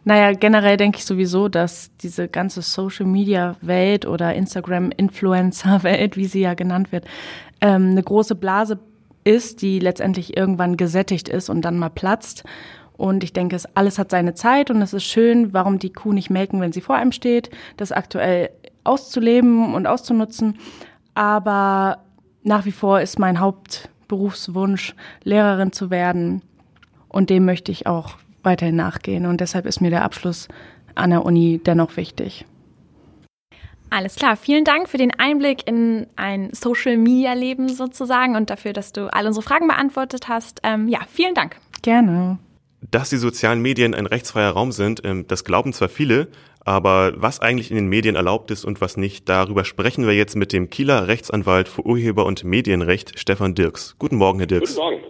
Naja, 0.04 0.32
generell 0.34 0.76
denke 0.76 0.98
ich 0.98 1.04
sowieso, 1.04 1.48
dass 1.48 1.90
diese 1.96 2.28
ganze 2.28 2.62
Social-Media-Welt 2.62 4.06
oder 4.06 4.34
Instagram-Influencer-Welt, 4.34 6.16
wie 6.16 6.26
sie 6.26 6.42
ja 6.42 6.54
genannt 6.54 6.92
wird, 6.92 7.06
ähm, 7.60 7.90
eine 7.90 8.04
große 8.04 8.36
Blase 8.36 8.78
ist, 9.24 9.62
die 9.62 9.80
letztendlich 9.80 10.36
irgendwann 10.36 10.76
gesättigt 10.76 11.28
ist 11.28 11.48
und 11.48 11.62
dann 11.62 11.80
mal 11.80 11.88
platzt. 11.88 12.44
Und 12.96 13.24
ich 13.24 13.32
denke, 13.32 13.56
es 13.56 13.66
alles 13.74 13.98
hat 13.98 14.12
seine 14.12 14.34
Zeit 14.34 14.70
und 14.70 14.80
es 14.80 14.92
ist 14.92 15.04
schön, 15.04 15.52
warum 15.52 15.80
die 15.80 15.92
Kuh 15.92 16.12
nicht 16.12 16.30
melken, 16.30 16.60
wenn 16.60 16.72
sie 16.72 16.80
vor 16.80 16.94
einem 16.94 17.10
steht, 17.10 17.50
das 17.76 17.90
aktuell 17.90 18.50
auszuleben 18.84 19.74
und 19.74 19.88
auszunutzen. 19.88 20.58
Aber 21.16 22.04
nach 22.42 22.66
wie 22.66 22.72
vor 22.72 23.00
ist 23.00 23.18
mein 23.18 23.40
Hauptberufswunsch, 23.40 24.94
Lehrerin 25.24 25.72
zu 25.72 25.90
werden. 25.90 26.42
Und 27.08 27.30
dem 27.30 27.46
möchte 27.46 27.72
ich 27.72 27.86
auch 27.86 28.16
weiterhin 28.42 28.76
nachgehen. 28.76 29.24
Und 29.24 29.40
deshalb 29.40 29.64
ist 29.64 29.80
mir 29.80 29.88
der 29.88 30.04
Abschluss 30.04 30.46
an 30.94 31.10
der 31.10 31.24
Uni 31.24 31.58
dennoch 31.64 31.96
wichtig. 31.96 32.44
Alles 33.88 34.16
klar, 34.16 34.36
vielen 34.36 34.64
Dank 34.64 34.90
für 34.90 34.98
den 34.98 35.12
Einblick 35.18 35.66
in 35.66 36.06
ein 36.16 36.50
Social-Media-Leben 36.52 37.70
sozusagen 37.70 38.36
und 38.36 38.50
dafür, 38.50 38.74
dass 38.74 38.92
du 38.92 39.10
all 39.10 39.26
unsere 39.26 39.42
Fragen 39.42 39.68
beantwortet 39.68 40.28
hast. 40.28 40.60
Ähm, 40.64 40.88
ja, 40.88 41.00
vielen 41.08 41.34
Dank. 41.34 41.56
Gerne. 41.80 42.38
Dass 42.90 43.08
die 43.08 43.16
sozialen 43.16 43.62
Medien 43.62 43.94
ein 43.94 44.06
rechtsfreier 44.06 44.50
Raum 44.50 44.70
sind, 44.70 45.00
ähm, 45.04 45.26
das 45.28 45.44
glauben 45.44 45.72
zwar 45.72 45.88
viele, 45.88 46.28
aber 46.66 47.12
was 47.16 47.40
eigentlich 47.40 47.70
in 47.70 47.76
den 47.76 47.86
Medien 47.86 48.16
erlaubt 48.16 48.50
ist 48.50 48.64
und 48.64 48.80
was 48.80 48.96
nicht, 48.96 49.28
darüber 49.28 49.64
sprechen 49.64 50.06
wir 50.06 50.14
jetzt 50.14 50.34
mit 50.34 50.52
dem 50.52 50.68
Kieler 50.68 51.06
Rechtsanwalt 51.06 51.68
für 51.68 51.86
Urheber- 51.86 52.26
und 52.26 52.42
Medienrecht 52.42 53.18
Stefan 53.18 53.54
Dirks. 53.54 53.96
Guten 54.00 54.16
Morgen, 54.16 54.40
Herr 54.40 54.48
Dirks. 54.48 54.74
Guten 54.74 54.84
Morgen. 54.84 55.04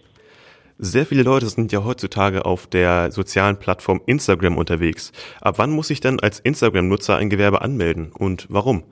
Sehr 0.78 1.06
viele 1.06 1.22
Leute 1.22 1.46
sind 1.46 1.72
ja 1.72 1.82
heutzutage 1.82 2.44
auf 2.44 2.66
der 2.66 3.10
sozialen 3.10 3.58
Plattform 3.58 4.02
Instagram 4.04 4.58
unterwegs. 4.58 5.12
Ab 5.40 5.54
wann 5.56 5.70
muss 5.70 5.88
ich 5.88 6.00
denn 6.00 6.20
als 6.20 6.40
Instagram-Nutzer 6.40 7.16
ein 7.16 7.30
Gewerbe 7.30 7.62
anmelden 7.62 8.12
und 8.16 8.46
warum? 8.50 8.84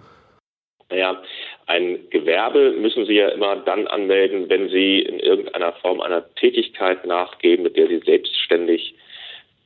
Naja, 0.89 1.23
ein 1.67 1.99
Gewerbe 2.09 2.73
müssen 2.81 3.05
Sie 3.05 3.17
ja 3.17 3.29
immer 3.29 3.57
dann 3.57 3.87
anmelden, 3.87 4.49
wenn 4.49 4.71
Sie 4.71 5.01
in 5.01 5.21
irgendeiner 5.21 5.75
Form 5.75 6.01
einer 6.01 6.35
Tätigkeit 6.37 7.05
nachgehen, 7.05 7.63
mit 7.63 7.77
der 7.77 7.89
Sie 7.89 8.01
selbstständig 8.07 8.95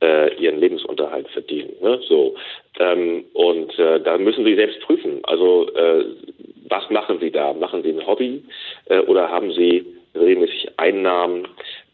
äh, 0.01 0.33
ihren 0.35 0.59
Lebensunterhalt 0.59 1.27
verdienen. 1.29 1.71
Ne? 1.81 1.99
So 2.07 2.35
ähm, 2.79 3.25
und 3.33 3.77
äh, 3.79 3.99
da 4.01 4.17
müssen 4.17 4.45
Sie 4.45 4.55
selbst 4.55 4.79
prüfen. 4.81 5.19
Also 5.23 5.69
äh, 5.73 6.05
was 6.67 6.89
machen 6.89 7.19
Sie 7.19 7.31
da? 7.31 7.53
Machen 7.53 7.83
Sie 7.83 7.89
ein 7.89 8.05
Hobby 8.05 8.43
äh, 8.85 8.99
oder 8.99 9.29
haben 9.29 9.51
Sie 9.53 9.85
regelmäßig 10.15 10.69
Einnahmen, 10.77 11.47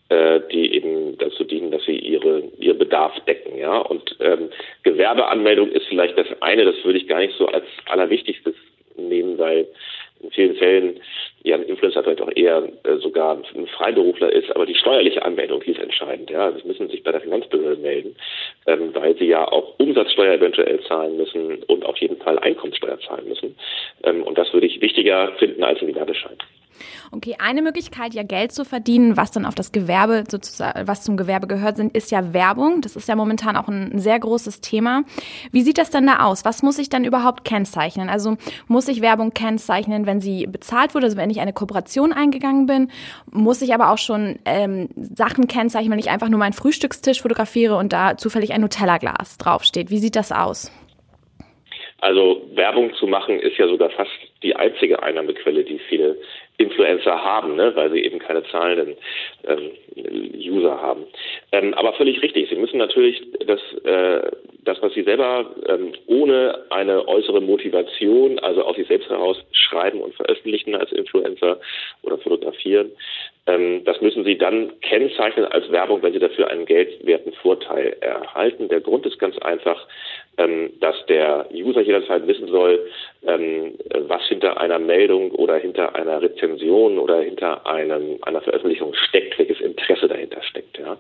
äh, 0.10 0.40
die 0.52 0.74
eben 0.76 1.18
dazu 1.18 1.44
dienen, 1.44 1.72
dass 1.72 1.84
sie 1.86 1.98
ihre 1.98 2.44
ihr 2.60 2.78
Bedarf 2.78 3.20
decken, 3.26 3.58
ja. 3.58 3.78
Und 3.78 4.16
ähm, 4.20 4.50
Gewerbeanmeldung 4.84 5.72
ist 5.72 5.88
vielleicht 5.88 6.18
das 6.18 6.28
eine, 6.42 6.66
das 6.66 6.76
würde 6.84 7.00
ich 7.00 7.08
gar 7.08 7.20
nicht 7.20 7.36
so 7.38 7.48
als 7.48 7.66
allerwichtigstes 7.88 8.56
nehmen, 8.98 9.38
weil 9.38 9.68
in 10.26 10.32
vielen 10.32 10.56
Fällen 10.56 11.00
ja 11.44 11.56
ein 11.56 11.64
Influencer 11.64 12.04
vielleicht 12.04 12.22
auch 12.22 12.32
eher 12.36 12.68
äh, 12.84 12.98
sogar 12.98 13.38
ein 13.38 13.68
Freiberufler 13.68 14.32
ist, 14.34 14.54
aber 14.56 14.66
die 14.66 14.76
steuerliche 14.76 15.24
Anmeldung 15.24 15.62
die 15.62 15.72
ist 15.72 15.80
entscheidend. 15.80 16.30
Ja, 16.30 16.52
sie 16.52 16.68
müssen 16.68 16.90
sich 16.90 17.04
bei 17.04 17.12
der 17.12 17.22
Finanzbehörde 17.22 17.82
melden, 17.82 18.16
ähm, 18.66 18.90
weil 18.94 19.16
sie 19.18 19.26
ja 19.26 19.48
auch 19.48 19.78
Umsatzsteuer 19.78 20.34
eventuell 20.34 20.80
zahlen 20.82 21.18
müssen 21.18 21.64
und 21.64 21.86
auf 21.86 21.98
jeden 21.98 22.18
Fall 22.18 22.40
Einkommensteuer 22.40 23.00
zahlen 23.00 23.28
müssen. 23.28 23.56
Ähm, 24.04 24.24
und 24.24 24.38
das 24.38 24.52
würde 24.54 24.68
ich 24.68 24.82
wichtiger 24.82 25.34
finden 25.38 25.64
als 25.64 25.82
ein 25.82 25.88
Gewerbeschein. 25.88 26.38
Okay, 27.12 27.36
eine 27.40 27.62
Möglichkeit, 27.62 28.14
ja 28.14 28.24
Geld 28.24 28.52
zu 28.52 28.66
verdienen, 28.66 29.18
was 29.18 29.32
dann 29.32 29.46
auf 29.46 29.56
das 29.56 29.72
Gewerbe 29.72 30.24
sozusagen, 30.30 30.88
was 30.88 31.04
zum 31.04 31.18
Gewerbe 31.18 31.48
gehört, 31.48 31.78
sind, 31.78 31.96
ist 31.96 32.12
ja 32.12 32.34
Werbung. 32.34 32.82
Das 32.82 32.96
ist 32.96 33.08
ja 33.08 33.16
momentan 33.16 33.56
auch 33.58 33.68
ein 33.68 33.98
sehr 34.00 34.20
großes 34.20 34.62
Thema. 34.62 35.04
Wie 35.52 35.62
sieht 35.62 35.78
das 35.78 35.90
denn 35.90 36.08
da 36.08 36.26
aus? 36.26 36.46
Was 36.46 36.64
muss 36.64 36.80
ich 36.80 36.90
dann 36.90 37.06
überhaupt 37.06 37.44
kennzeichnen? 37.44 38.10
Also 38.10 38.38
muss 38.68 38.88
ich 38.88 39.02
Werbung 39.02 39.34
kennzeichnen, 39.34 40.06
wenn 40.06 40.22
sie 40.22 40.48
bezahlt 40.48 40.94
wurde, 40.94 41.06
also 41.06 41.18
wenn 41.18 41.30
ich 41.30 41.40
eine 41.40 41.54
Kooperation 41.54 42.14
eingegangen 42.14 42.66
bin? 42.66 42.92
Muss 43.32 43.62
ich 43.62 43.74
aber 43.74 43.92
auch 43.92 43.98
schon 43.98 44.40
ähm, 44.46 44.90
Sachen 44.96 45.48
kennzeichnen, 45.48 45.92
wenn 45.92 46.00
ich 46.00 46.10
einfach 46.10 46.30
nur 46.30 46.40
meinen 46.40 46.54
Frühstückstisch 46.54 47.22
fotografiere 47.22 47.76
und 47.76 47.94
da 47.94 48.18
zufällig 48.18 48.54
ein 48.54 48.62
Nutella-Glas 48.62 49.38
draufsteht? 49.38 49.90
Wie 49.90 50.00
sieht 50.00 50.16
das 50.16 50.32
aus? 50.32 50.72
Also 52.02 52.42
Werbung 52.54 52.94
zu 52.96 53.08
machen 53.08 53.40
ist 53.40 53.58
ja 53.58 53.68
sogar 53.68 53.90
fast 53.90 54.12
die 54.44 54.56
einzige 54.56 55.02
Einnahmequelle, 55.02 55.64
die 55.64 55.80
viele 55.90 56.18
Influencer 56.58 57.24
haben, 57.24 57.56
ne, 57.56 57.76
weil 57.76 57.92
sie 57.92 58.04
eben 58.04 58.20
keine 58.20 58.44
zahlenden 58.44 58.96
ähm, 59.46 59.72
User 60.38 60.82
haben. 60.82 61.04
Ähm, 61.52 61.74
aber 61.74 61.94
völlig 61.94 62.22
richtig. 62.22 62.50
Sie 62.50 62.56
müssen 62.56 62.78
natürlich 62.78 63.22
das, 63.46 63.60
äh, 63.84 64.32
das 64.64 64.82
was 64.82 64.94
Sie 64.94 65.04
selber 65.04 65.54
ähm, 65.68 65.94
ohne 66.08 66.66
eine 66.70 67.08
äußere 67.08 67.42
Motivation, 67.42 68.40
also 68.40 68.64
aus 68.64 68.76
sich 68.76 68.88
selbst 68.88 69.10
heraus 69.10 69.38
schreiben 69.52 70.02
und 70.02 70.16
veröffentlichen 70.16 70.76
als 70.76 70.92
Influencer 70.92 71.60
oder 72.04 72.18
fotografieren, 72.18 72.92
ähm, 73.48 73.84
das 73.84 74.02
müssen 74.02 74.24
Sie 74.24 74.38
dann 74.38 74.80
kennzeichnen 74.82 75.46
als 75.46 75.72
Werbung, 75.72 76.02
wenn 76.02 76.14
Sie 76.14 76.20
dafür 76.20 76.50
einen 76.50 76.66
geldwerten 76.66 77.34
Vorteil 77.34 77.96
erhalten. 78.02 78.70
Der 78.70 78.82
Grund 78.82 79.06
ist 79.06 79.20
ganz 79.20 79.38
einfach, 79.40 79.88
ähm, 80.38 80.72
dass 80.80 80.96
der 81.08 81.48
User 81.54 81.82
jederzeit 81.82 82.28
wissen 82.28 82.48
soll, 82.48 82.80
ähm, 83.26 83.74
was 84.08 84.24
hinter 84.28 84.60
einer 84.60 84.80
Meldung 84.80 85.32
oder 85.32 85.58
hinter 85.58 85.96
einer 85.96 86.22
Rezension 86.22 87.00
oder 87.00 87.22
hinter 87.22 87.66
einem, 87.66 88.18
einer 88.22 88.42
Veröffentlichung 88.42 88.94
steckt, 88.94 89.38
welches 89.40 89.62
Interesse 89.62 90.08
dahinter 90.08 90.42
steckt. 90.44 90.78
Ja. 90.78 90.98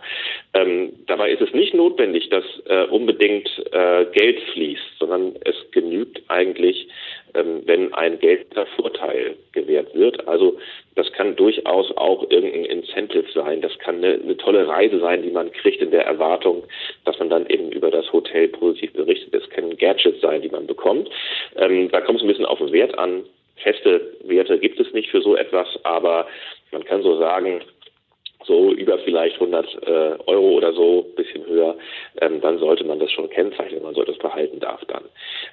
Ähm, 0.53 0.93
dabei 1.07 1.31
ist 1.31 1.41
es 1.41 1.53
nicht 1.53 1.73
notwendig, 1.73 2.29
dass 2.29 2.45
äh, 2.65 2.85
unbedingt 2.85 3.49
äh, 3.71 4.05
Geld 4.11 4.39
fließt, 4.53 4.99
sondern 4.99 5.35
es 5.43 5.55
genügt 5.71 6.21
eigentlich, 6.27 6.87
ähm, 7.33 7.61
wenn 7.65 7.93
ein 7.93 8.19
geltender 8.19 8.65
Vorteil 8.77 9.35
gewährt 9.51 9.93
wird. 9.93 10.27
Also 10.27 10.57
das 10.95 11.11
kann 11.11 11.35
durchaus 11.35 11.95
auch 11.97 12.29
irgendein 12.29 12.65
Incentive 12.65 13.25
sein. 13.33 13.61
Das 13.61 13.77
kann 13.79 13.97
eine, 13.97 14.13
eine, 14.13 14.37
tolle 14.37 14.67
Reise 14.67 14.99
sein, 14.99 15.23
die 15.23 15.29
man 15.29 15.51
kriegt 15.51 15.81
in 15.81 15.91
der 15.91 16.05
Erwartung, 16.05 16.63
dass 17.03 17.19
man 17.19 17.29
dann 17.29 17.45
eben 17.47 17.71
über 17.71 17.91
das 17.91 18.11
Hotel 18.13 18.47
positiv 18.47 18.93
berichtet. 18.93 19.33
Das 19.33 19.49
können 19.49 19.77
Gadgets 19.77 20.21
sein, 20.21 20.41
die 20.41 20.49
man 20.49 20.67
bekommt. 20.67 21.09
Ähm, 21.57 21.91
da 21.91 22.01
kommt 22.01 22.19
es 22.19 22.23
ein 22.23 22.29
bisschen 22.29 22.45
auf 22.45 22.59
den 22.59 22.71
Wert 22.71 22.97
an. 22.97 23.23
Feste 23.57 24.15
Werte 24.23 24.57
gibt 24.59 24.79
es 24.79 24.91
nicht 24.93 25.09
für 25.09 25.21
so 25.21 25.35
etwas, 25.35 25.67
aber 25.83 26.27
man 26.71 26.83
kann 26.83 27.03
so 27.03 27.17
sagen, 27.17 27.61
so 28.45 28.71
über 28.71 28.99
vielleicht 28.99 29.35
100 29.35 29.87
äh, 29.87 29.89
Euro 30.27 30.51
oder 30.51 30.73
so, 30.73 31.03
bisschen 31.15 31.45
höher, 31.45 31.75
ähm, 32.21 32.41
dann 32.41 32.59
sollte 32.59 32.83
man 32.83 32.99
das 32.99 33.11
schon 33.11 33.29
kennzeichnen, 33.29 33.83
man 33.83 33.95
sollte 33.95 34.11
es 34.11 34.17
behalten 34.17 34.59
darf 34.59 34.83
dann. 34.85 35.03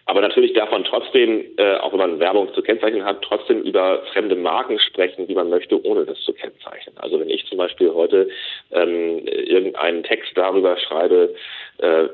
Aber 0.07 0.21
natürlich 0.21 0.53
darf 0.53 0.71
man 0.71 0.85
trotzdem, 0.85 1.45
äh, 1.57 1.77
auch 1.77 1.93
wenn 1.93 1.99
man 1.99 2.21
Werbung 2.21 2.53
zu 2.55 2.63
kennzeichnen 2.63 3.05
hat, 3.05 3.23
trotzdem 3.23 3.63
über 3.63 4.03
fremde 4.13 4.37
Marken 4.37 4.79
sprechen, 4.79 5.27
die 5.27 5.35
man 5.35 5.49
möchte, 5.49 5.83
ohne 5.85 6.05
das 6.05 6.21
zu 6.23 6.33
kennzeichnen. 6.33 6.97
Also 6.99 7.19
wenn 7.19 7.31
ich 7.31 7.47
zum 7.47 7.59
Beispiel 7.59 7.93
heute 7.93 8.29
ähm, 8.73 9.27
irgendeinen 9.27 10.03
Text 10.03 10.33
darüber 10.35 10.77
schreibe, 10.79 11.35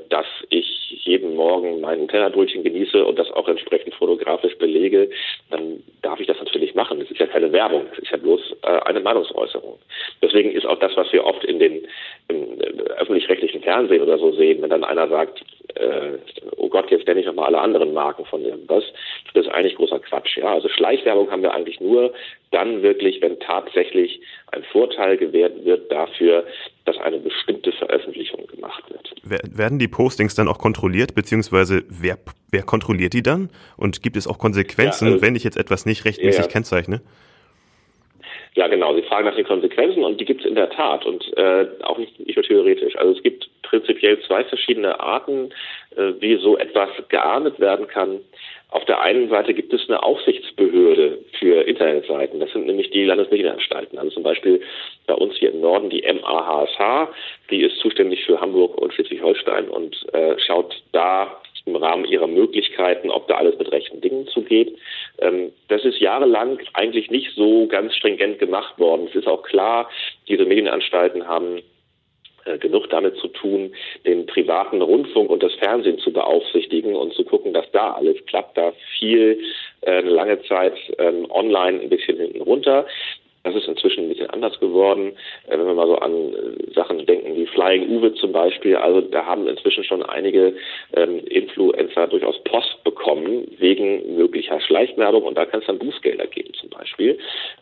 dass 0.08 0.26
ich 0.48 0.78
jeden 1.04 1.36
Morgen 1.36 1.80
mein 1.80 2.08
Tellerbrötchen 2.08 2.64
genieße 2.64 3.04
und 3.04 3.18
das 3.18 3.30
auch 3.32 3.48
entsprechend 3.48 3.94
fotografisch 3.94 4.56
belege, 4.56 5.10
dann 5.50 5.82
darf 6.02 6.20
ich 6.20 6.26
das 6.26 6.38
natürlich 6.38 6.74
machen. 6.74 7.00
Das 7.00 7.10
ist 7.10 7.20
ja 7.20 7.26
keine 7.26 7.52
Werbung, 7.52 7.86
das 7.90 7.98
ist 7.98 8.10
ja 8.10 8.16
bloß 8.16 8.40
äh, 8.62 8.66
eine 8.86 9.00
Meinungsäußerung. 9.00 9.78
Deswegen 10.22 10.52
ist 10.52 10.66
auch 10.66 10.78
das, 10.78 10.96
was 10.96 11.12
wir 11.12 11.24
oft 11.24 11.44
in 11.44 11.58
den 11.58 11.86
im 12.28 12.58
öffentlich-rechtlichen 12.98 13.62
Fernsehen 13.62 14.02
oder 14.02 14.18
so 14.18 14.32
sehen, 14.32 14.62
wenn 14.62 14.70
dann 14.70 14.84
einer 14.84 15.08
sagt, 15.08 15.42
äh, 15.78 16.18
oh 16.56 16.68
Gott, 16.68 16.90
jetzt 16.90 17.06
nenne 17.06 17.20
ich 17.20 17.26
nochmal 17.26 17.46
alle 17.46 17.60
anderen 17.60 17.92
Marken 17.92 18.24
von 18.26 18.42
irgendwas, 18.42 18.84
das 19.34 19.46
ist 19.46 19.52
eigentlich 19.52 19.76
großer 19.76 19.98
Quatsch. 20.00 20.36
Ja, 20.36 20.54
also 20.54 20.68
Schleichwerbung 20.68 21.30
haben 21.30 21.42
wir 21.42 21.54
eigentlich 21.54 21.80
nur 21.80 22.12
dann 22.50 22.82
wirklich, 22.82 23.20
wenn 23.20 23.38
tatsächlich 23.40 24.20
ein 24.52 24.62
Vorteil 24.72 25.16
gewährt 25.16 25.64
wird 25.64 25.92
dafür, 25.92 26.44
dass 26.84 26.96
eine 26.98 27.18
bestimmte 27.18 27.72
Veröffentlichung 27.72 28.46
gemacht 28.46 28.84
wird. 28.88 29.14
Werden 29.22 29.78
die 29.78 29.88
Postings 29.88 30.34
dann 30.34 30.48
auch 30.48 30.58
kontrolliert, 30.58 31.14
beziehungsweise 31.14 31.84
wer, 31.88 32.18
wer 32.50 32.62
kontrolliert 32.62 33.12
die 33.12 33.22
dann? 33.22 33.50
Und 33.76 34.02
gibt 34.02 34.16
es 34.16 34.26
auch 34.26 34.38
Konsequenzen, 34.38 35.06
ja, 35.06 35.12
also, 35.12 35.24
wenn 35.24 35.36
ich 35.36 35.44
jetzt 35.44 35.58
etwas 35.58 35.84
nicht 35.86 36.04
rechtmäßig 36.04 36.46
ja. 36.46 36.50
kennzeichne? 36.50 37.00
Ja, 38.58 38.66
genau. 38.66 38.92
Sie 38.92 39.02
fragen 39.02 39.24
nach 39.24 39.36
den 39.36 39.46
Konsequenzen 39.46 40.02
und 40.02 40.20
die 40.20 40.24
gibt 40.24 40.40
es 40.40 40.46
in 40.48 40.56
der 40.56 40.68
Tat 40.68 41.06
und 41.06 41.24
äh, 41.38 41.68
auch 41.84 41.96
nicht, 41.96 42.18
nicht 42.18 42.34
nur 42.34 42.44
theoretisch. 42.44 42.96
Also 42.96 43.12
es 43.12 43.22
gibt 43.22 43.48
prinzipiell 43.62 44.18
zwei 44.22 44.42
verschiedene 44.42 44.98
Arten, 44.98 45.50
äh, 45.94 46.14
wie 46.18 46.34
so 46.38 46.58
etwas 46.58 46.88
geahndet 47.08 47.60
werden 47.60 47.86
kann. 47.86 48.18
Auf 48.70 48.84
der 48.86 49.00
einen 49.00 49.28
Seite 49.28 49.54
gibt 49.54 49.72
es 49.72 49.88
eine 49.88 50.02
Aufsichtsbehörde 50.02 51.20
für 51.38 51.68
Internetseiten. 51.68 52.40
Das 52.40 52.50
sind 52.50 52.66
nämlich 52.66 52.90
die 52.90 53.04
Landesmedienanstalten. 53.04 53.96
Also 53.96 54.10
zum 54.10 54.24
Beispiel 54.24 54.60
bei 55.06 55.14
uns 55.14 55.36
hier 55.36 55.52
im 55.52 55.60
Norden 55.60 55.88
die 55.88 56.02
MAHSH. 56.02 57.10
Die 57.52 57.62
ist 57.62 57.78
zuständig 57.78 58.24
für 58.24 58.40
Hamburg 58.40 58.76
und 58.76 58.92
Schleswig-Holstein 58.92 59.68
und 59.68 60.04
äh, 60.14 60.36
schaut 60.40 60.82
da 60.90 61.40
im 61.68 61.76
Rahmen 61.76 62.04
ihrer 62.04 62.26
Möglichkeiten, 62.26 63.10
ob 63.10 63.28
da 63.28 63.36
alles 63.36 63.58
mit 63.58 63.70
rechten 63.72 64.00
Dingen 64.00 64.26
zugeht. 64.28 64.76
Ähm, 65.20 65.52
das 65.68 65.84
ist 65.84 65.98
jahrelang 65.98 66.58
eigentlich 66.74 67.10
nicht 67.10 67.34
so 67.34 67.66
ganz 67.66 67.94
stringent 67.94 68.38
gemacht 68.38 68.78
worden. 68.78 69.06
Es 69.08 69.14
ist 69.14 69.26
auch 69.26 69.42
klar, 69.42 69.88
diese 70.28 70.44
Medienanstalten 70.44 71.26
haben 71.26 71.62
äh, 72.48 72.58
genug 72.58 72.88
damit 72.90 73.16
zu 73.16 73.28
tun, 73.28 73.74
den 74.06 74.26
privaten 74.26 74.80
Rundfunk 74.80 75.30
und 75.30 75.42
das 75.42 75.54
Fernsehen 75.54 75.98
zu 75.98 76.12
beaufsichtigen 76.12 76.94
und 76.94 77.12
zu 77.12 77.24
gucken, 77.24 77.52
dass 77.52 77.70
da 77.72 77.92
alles 77.92 78.16
klappt. 78.26 78.56
Da 78.56 78.72
viel 78.98 79.40
äh, 79.82 80.00
lange 80.00 80.40
Zeit 80.42 80.74
ähm, 80.98 81.30
online 81.30 81.80
ein 81.80 81.88
bisschen 81.88 82.16
hinten 82.16 82.40
runter. 82.40 82.86
Das 83.48 83.62
ist 83.62 83.68
inzwischen 83.68 84.04
ein 84.04 84.08
bisschen 84.10 84.30
anders 84.30 84.58
geworden. 84.60 85.12
Äh, 85.46 85.58
wenn 85.58 85.66
wir 85.66 85.74
mal 85.74 85.86
so 85.86 85.96
an 85.96 86.12
äh, 86.12 86.72
Sachen 86.74 87.04
denken 87.06 87.34
wie 87.34 87.46
Flying 87.46 87.88
Uwe 87.88 88.12
zum 88.14 88.32
Beispiel, 88.32 88.76
also 88.76 89.00
da 89.00 89.24
haben 89.24 89.48
inzwischen 89.48 89.84
schon 89.84 90.02
einige 90.02 90.54
ähm, 90.94 91.20
Influencer 91.24 92.06
durchaus 92.08 92.38
Post 92.44 92.84
bekommen 92.84 93.46
wegen 93.58 94.16
möglicher 94.16 94.60
Schleichwerbung 94.60 95.22
und 95.22 95.38
da 95.38 95.46
kann 95.46 95.60
es 95.60 95.66
dann 95.66 95.78
Bußgelder 95.78 96.26
geben 96.26 96.52
zum 96.54 96.68
Beispiel 96.68 97.18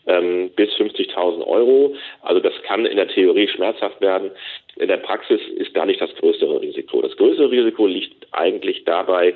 ähm, 0.06 0.50
bis 0.56 0.70
50.000 0.70 1.46
Euro. 1.46 1.94
Also 2.22 2.40
das 2.40 2.54
kann 2.64 2.84
in 2.84 2.96
der 2.96 3.08
Theorie 3.08 3.46
schmerzhaft 3.46 4.00
werden. 4.00 4.32
In 4.76 4.88
der 4.88 4.98
Praxis 4.98 5.40
ist 5.56 5.76
da 5.76 5.86
nicht 5.86 6.00
das 6.00 6.14
größere 6.16 6.60
Risiko. 6.60 7.00
Das 7.00 7.16
größere 7.16 7.50
Risiko 7.50 7.86
liegt 7.86 8.26
eigentlich 8.32 8.84
dabei, 8.84 9.34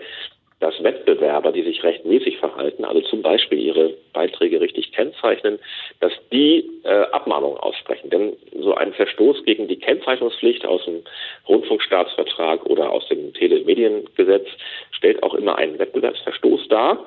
dass 0.60 0.82
Wettbewerber, 0.82 1.52
die 1.52 1.62
sich 1.62 1.82
rechtmäßig 1.82 2.38
verhalten, 2.38 2.84
also 2.84 3.00
zum 3.00 3.22
Beispiel 3.22 3.58
ihre 3.58 3.94
Beiträge 4.12 4.60
richtig 4.60 4.92
kennzeichnen, 4.92 5.58
dass 6.00 6.12
die 6.30 6.68
äh, 6.84 6.88
Abmahnungen 7.12 7.58
aussprechen. 7.58 8.10
Denn 8.10 8.36
so 8.58 8.74
ein 8.74 8.92
Verstoß 8.92 9.44
gegen 9.44 9.68
die 9.68 9.78
Kennzeichnungspflicht 9.78 10.66
aus 10.66 10.84
dem 10.84 11.02
Rundfunkstaatsvertrag 11.48 12.66
oder 12.66 12.90
aus 12.90 13.08
dem 13.08 13.32
Telemediengesetz 13.32 14.46
stellt 14.92 15.22
auch 15.22 15.34
immer 15.34 15.56
einen 15.56 15.78
Wettbewerbsverstoß 15.78 16.68
dar 16.68 17.06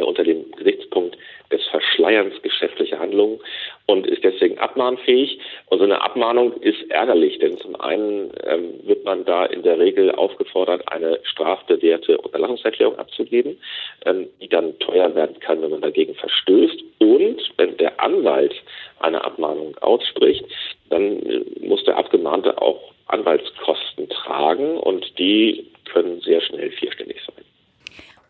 unter 0.00 0.24
dem 0.24 0.50
Gesichtspunkt 0.52 1.16
des 1.50 1.62
Verschleierns 1.66 2.40
geschäftlicher 2.42 2.98
Handlungen. 2.98 3.38
und 3.86 4.06
ist 4.06 4.22
deswegen 4.22 4.58
abmahnfähig. 4.58 5.38
Und 5.66 5.78
so 5.78 5.84
eine 5.84 6.00
Abmahnung 6.02 6.54
ist 6.60 6.90
ärgerlich, 6.90 7.38
denn 7.40 7.58
zum 7.58 7.78
einen 7.80 8.32
ähm, 8.44 8.74
wird 8.84 9.04
man 9.04 9.24
da 9.24 9.44
in 9.46 9.62
der 9.62 9.78
Regel 9.78 10.12
aufgefordert, 10.12 10.90
eine 10.90 11.18
strafbewährte 11.24 12.18
Unterlassungserklärung 12.18 12.98
abzugeben, 12.98 13.58
ähm, 14.06 14.28
die 14.40 14.48
dann 14.48 14.78
teuer 14.78 15.14
werden 15.14 15.38
kann, 15.40 15.60
wenn 15.62 15.70
man 15.70 15.80
dagegen 15.80 16.14
verstößt. 16.14 16.82
Und 16.98 17.42
wenn 17.56 17.76
der 17.76 18.00
Anwalt 18.00 18.54
eine 19.00 19.24
Abmahnung 19.24 19.76
ausspricht, 19.78 20.44
dann 20.90 21.20
äh, 21.26 21.44
muss 21.60 21.84
der 21.84 21.96
Abgemahnte 21.96 22.60
auch 22.62 22.92
Anwaltskosten 23.08 24.08
tragen 24.08 24.78
und 24.78 25.18
die 25.18 25.66
können 25.92 26.20
sehr 26.20 26.40
schnell 26.40 26.70
vierstellig 26.70 27.20
sein. 27.26 27.41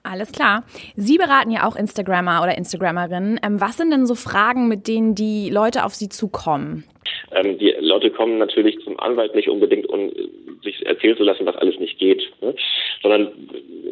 Alles 0.05 0.33
klar. 0.33 0.65
Sie 0.97 1.17
beraten 1.17 1.51
ja 1.51 1.67
auch 1.67 1.77
Instagrammer 1.77 2.43
oder 2.43 2.57
Instagrammerinnen. 2.59 3.38
Ähm, 3.45 3.61
was 3.61 3.77
sind 3.77 3.91
denn 3.93 4.07
so 4.07 4.15
Fragen, 4.15 4.69
mit 4.69 4.88
denen 4.88 5.15
die 5.15 5.49
Leute 5.49 5.85
auf 5.85 5.95
Sie 5.95 6.09
zukommen? 6.09 6.85
Ähm, 7.33 7.59
die 7.59 7.75
Leute 7.79 8.11
kommen 8.11 8.38
natürlich 8.38 8.79
zum 8.85 8.99
Anwalt 8.99 9.35
nicht 9.35 9.49
unbedingt, 9.49 9.87
um 9.87 10.11
sich 10.62 10.85
erzählen 10.87 11.17
zu 11.17 11.23
lassen, 11.23 11.47
was 11.47 11.57
alles 11.57 11.79
nicht 11.79 11.99
geht, 11.99 12.23
ne? 12.41 12.55
sondern 13.03 13.33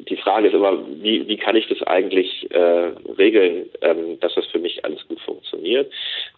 die 0.09 0.17
Frage 0.17 0.49
ist 0.49 0.55
immer, 0.55 0.79
wie, 1.01 1.27
wie 1.29 1.37
kann 1.37 1.57
ich 1.57 1.69
das 1.69 1.83
eigentlich 1.83 2.51
äh, 2.51 2.93
regeln, 3.19 3.69
ähm, 3.81 4.19
dass 4.21 4.35
das 4.35 4.47
für 4.47 4.59
mich 4.59 4.85
alles 4.85 5.07
gut 5.09 5.21
funktioniert. 5.21 5.93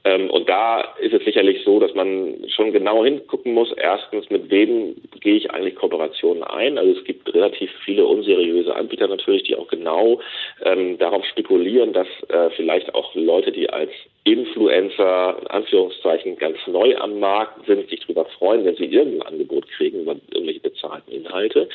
Ähm, 0.04 0.30
und 0.30 0.48
da 0.48 0.80
ist 1.00 1.14
es 1.14 1.24
sicherlich 1.24 1.62
so, 1.64 1.78
dass 1.78 1.94
man 1.94 2.36
schon 2.48 2.72
genau 2.72 3.04
hingucken 3.04 3.54
muss. 3.54 3.72
Erstens, 3.72 4.28
mit 4.30 4.50
wem 4.50 4.96
gehe 5.20 5.36
ich 5.36 5.50
eigentlich 5.50 5.76
Kooperationen 5.76 6.42
ein? 6.42 6.78
Also 6.78 6.98
es 6.98 7.04
gibt 7.04 7.32
relativ 7.32 7.70
viele 7.84 8.04
unseriöse 8.06 8.74
Anbieter 8.74 9.06
natürlich, 9.06 9.44
die 9.44 9.56
auch 9.56 9.68
genau 9.68 10.20
ähm, 10.64 10.98
darauf 10.98 11.24
spekulieren, 11.26 11.92
dass 11.92 12.08
äh, 12.28 12.50
vielleicht 12.56 12.94
auch 12.94 13.14
Leute, 13.14 13.52
die 13.52 13.70
als 13.70 13.90
Influencer, 14.24 15.36
in 15.40 15.46
Anführungszeichen, 15.48 16.36
ganz 16.36 16.56
neu 16.68 16.96
am 16.96 17.18
Markt 17.18 17.66
sind, 17.66 17.88
sich 17.90 18.00
darüber 18.00 18.24
freuen, 18.38 18.64
wenn 18.64 18.76
sie 18.76 18.84
irgendein 18.84 19.26
Angebot 19.26 19.68
kriegen 19.70 20.02
über 20.02 20.14
irgendwelche 20.30 20.60
bezahlten 20.60 21.10
Inhalte. 21.10 21.68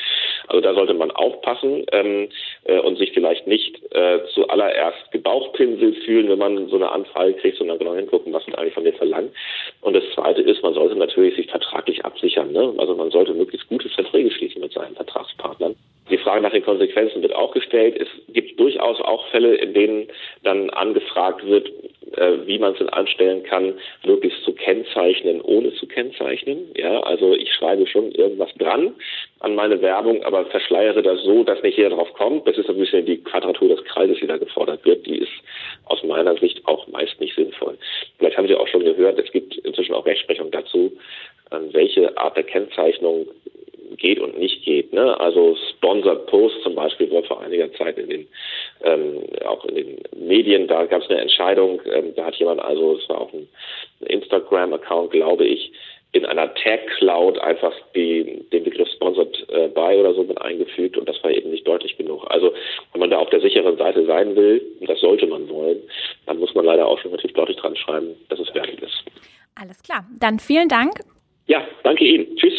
Also 0.46 0.62
da 0.62 0.72
sollte 0.72 0.94
man 0.94 1.10
aufpassen 1.10 1.84
ähm, 1.92 2.28
äh, 2.64 2.78
und 2.78 2.96
sich 2.96 3.12
vielleicht 3.12 3.46
nicht 3.46 3.78
äh, 3.94 4.20
zuallererst 4.32 5.12
gebauchpinselt 5.12 5.96
fühlen, 6.04 6.30
wenn 6.30 6.38
man 6.38 6.68
so 6.68 6.76
eine 6.76 6.90
Anfrage 6.90 7.34
kriegt, 7.34 7.58
sondern 7.58 7.78
genau 7.78 7.94
hingucken, 7.94 8.32
was 8.32 8.46
man 8.46 8.56
eigentlich 8.56 8.74
von 8.74 8.84
mir 8.84 8.94
verlangt. 8.94 9.32
Und 9.82 9.94
das 9.94 10.04
Zweite 10.14 10.40
ist, 10.40 10.62
man 10.62 10.72
sollte 10.72 10.96
natürlich 10.96 11.36
sich 11.36 11.50
vertraglich 11.50 12.02
absichern. 12.06 12.52
Ne? 12.52 12.72
Also 12.78 12.94
man 12.94 13.10
sollte 13.10 13.34
möglichst 13.34 13.68
gute 13.68 13.90
Verträge 13.90 14.30
schließen 14.30 14.62
mit 14.62 14.72
seinen 14.72 14.94
Vertragspartnern. 14.94 15.76
Die 16.10 16.18
Frage 16.18 16.40
nach 16.40 16.52
den 16.52 16.64
Konsequenzen 16.64 17.20
wird 17.20 17.34
auch 17.34 17.52
gestellt. 17.52 17.96
Es 18.00 18.08
gibt 18.32 18.58
durchaus 18.58 18.98
auch 19.02 19.26
Fälle, 19.26 19.56
in 19.56 19.74
denen 19.74 20.08
dann 20.42 20.70
angefragt 20.70 21.46
wird, 21.46 21.70
äh, 22.16 22.46
wie 22.46 22.58
man 22.58 22.72
es 22.72 22.78
denn 22.78 22.88
anstellen 22.88 23.42
kann, 23.42 23.74
möglichst 24.04 24.42
zu 24.44 24.52
kennzeichnen, 24.52 25.40
ohne 25.40 25.72
zu 25.74 25.86
kennzeichnen. 25.86 26.70
Ja, 26.76 27.00
also 27.00 27.34
ich 27.34 27.52
schreibe 27.52 27.86
schon 27.86 28.12
irgendwas 28.12 28.52
dran 28.58 28.94
an 29.40 29.54
meine 29.54 29.80
Werbung, 29.82 30.22
aber 30.24 30.46
verschleiere 30.46 31.02
das 31.02 31.22
so, 31.22 31.44
dass 31.44 31.62
nicht 31.62 31.78
jeder 31.78 31.90
drauf 31.90 32.12
kommt. 32.14 32.46
Das 32.46 32.58
ist 32.58 32.68
ein 32.68 32.78
bisschen 32.78 33.06
die 33.06 33.22
Quadratur 33.22 33.68
des 33.68 33.84
Kreises, 33.84 34.18
die 34.20 34.26
da 34.26 34.36
gefordert 34.36 34.84
wird. 34.84 35.06
Die 35.06 35.18
ist 35.18 35.32
aus 35.84 36.02
meiner 36.02 36.36
Sicht 36.36 36.66
auch 36.66 36.86
meist 36.88 37.20
nicht 37.20 37.34
sinnvoll. 37.34 37.78
Vielleicht 38.18 38.36
haben 38.36 38.48
Sie 38.48 38.54
auch 38.54 38.68
schon 38.68 38.84
gehört, 38.84 39.18
es 39.18 39.30
gibt 39.32 39.56
inzwischen 39.58 39.94
auch 39.94 40.06
Rechtsprechung 40.06 40.50
dazu, 40.50 40.92
welche 41.50 42.16
Art 42.18 42.36
der 42.36 42.44
Kennzeichnung 42.44 43.26
geht 43.98 44.18
und 44.18 44.38
nicht 44.38 44.64
geht. 44.64 44.92
Ne? 44.92 45.18
Also 45.20 45.56
Sponsored 45.70 46.26
Post 46.26 46.62
zum 46.62 46.74
Beispiel 46.74 47.10
war 47.10 47.22
vor 47.24 47.40
einiger 47.40 47.72
Zeit 47.74 47.98
in 47.98 48.08
den 48.08 48.28
ähm, 48.82 49.24
auch 49.44 49.64
in 49.64 49.74
den 49.74 49.98
Medien, 50.16 50.68
da 50.68 50.84
gab 50.86 51.02
es 51.02 51.10
eine 51.10 51.20
Entscheidung, 51.20 51.80
ähm, 51.92 52.14
da 52.14 52.26
hat 52.26 52.36
jemand 52.36 52.60
also, 52.60 52.96
es 52.96 53.08
war 53.08 53.20
auch 53.20 53.32
ein 53.32 53.48
Instagram-Account, 54.00 55.10
glaube 55.10 55.44
ich, 55.44 55.72
in 56.12 56.24
einer 56.24 56.54
Tag 56.54 56.86
Cloud 56.96 57.38
einfach 57.38 57.72
die, 57.94 58.44
den 58.50 58.64
Begriff 58.64 58.88
Sponsored 58.94 59.46
äh, 59.50 59.68
by 59.68 59.98
oder 59.98 60.14
so 60.14 60.22
mit 60.22 60.40
eingefügt 60.40 60.96
und 60.96 61.08
das 61.08 61.22
war 61.22 61.30
eben 61.30 61.50
nicht 61.50 61.66
deutlich 61.68 61.96
genug. 61.98 62.24
Also 62.30 62.52
wenn 62.92 63.00
man 63.00 63.10
da 63.10 63.18
auf 63.18 63.28
der 63.30 63.40
sicheren 63.40 63.76
Seite 63.76 64.06
sein 64.06 64.34
will, 64.34 64.62
und 64.80 64.88
das 64.88 65.00
sollte 65.00 65.26
man 65.26 65.48
wollen, 65.50 65.82
dann 66.26 66.38
muss 66.38 66.54
man 66.54 66.64
leider 66.64 66.86
auch 66.86 66.98
schon 66.98 67.10
relativ 67.10 67.34
deutlich 67.34 67.58
dran 67.58 67.76
schreiben, 67.76 68.16
dass 68.30 68.38
es 68.38 68.54
wertig 68.54 68.80
ist. 68.82 69.04
Alles 69.54 69.82
klar. 69.82 70.06
Dann 70.18 70.38
vielen 70.38 70.68
Dank. 70.68 70.92
Ja, 71.46 71.66
danke 71.82 72.04
Ihnen. 72.04 72.36
Tschüss. 72.36 72.57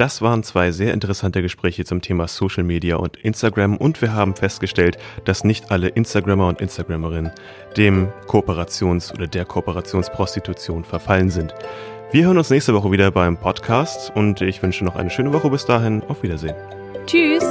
Das 0.00 0.22
waren 0.22 0.42
zwei 0.42 0.70
sehr 0.70 0.94
interessante 0.94 1.42
Gespräche 1.42 1.84
zum 1.84 2.00
Thema 2.00 2.26
Social 2.26 2.64
Media 2.64 2.96
und 2.96 3.18
Instagram 3.18 3.76
und 3.76 4.00
wir 4.00 4.14
haben 4.14 4.34
festgestellt, 4.34 4.96
dass 5.26 5.44
nicht 5.44 5.70
alle 5.70 5.88
Instagrammer 5.88 6.48
und 6.48 6.62
Instagrammerinnen 6.62 7.30
dem 7.76 8.08
Kooperations- 8.26 9.12
oder 9.12 9.26
der 9.26 9.44
Kooperationsprostitution 9.44 10.84
verfallen 10.84 11.28
sind. 11.28 11.54
Wir 12.12 12.24
hören 12.24 12.38
uns 12.38 12.48
nächste 12.48 12.72
Woche 12.72 12.90
wieder 12.90 13.10
beim 13.10 13.36
Podcast 13.36 14.10
und 14.14 14.40
ich 14.40 14.62
wünsche 14.62 14.86
noch 14.86 14.96
eine 14.96 15.10
schöne 15.10 15.34
Woche 15.34 15.50
bis 15.50 15.66
dahin. 15.66 16.02
Auf 16.08 16.22
Wiedersehen. 16.22 16.56
Tschüss. 17.04 17.44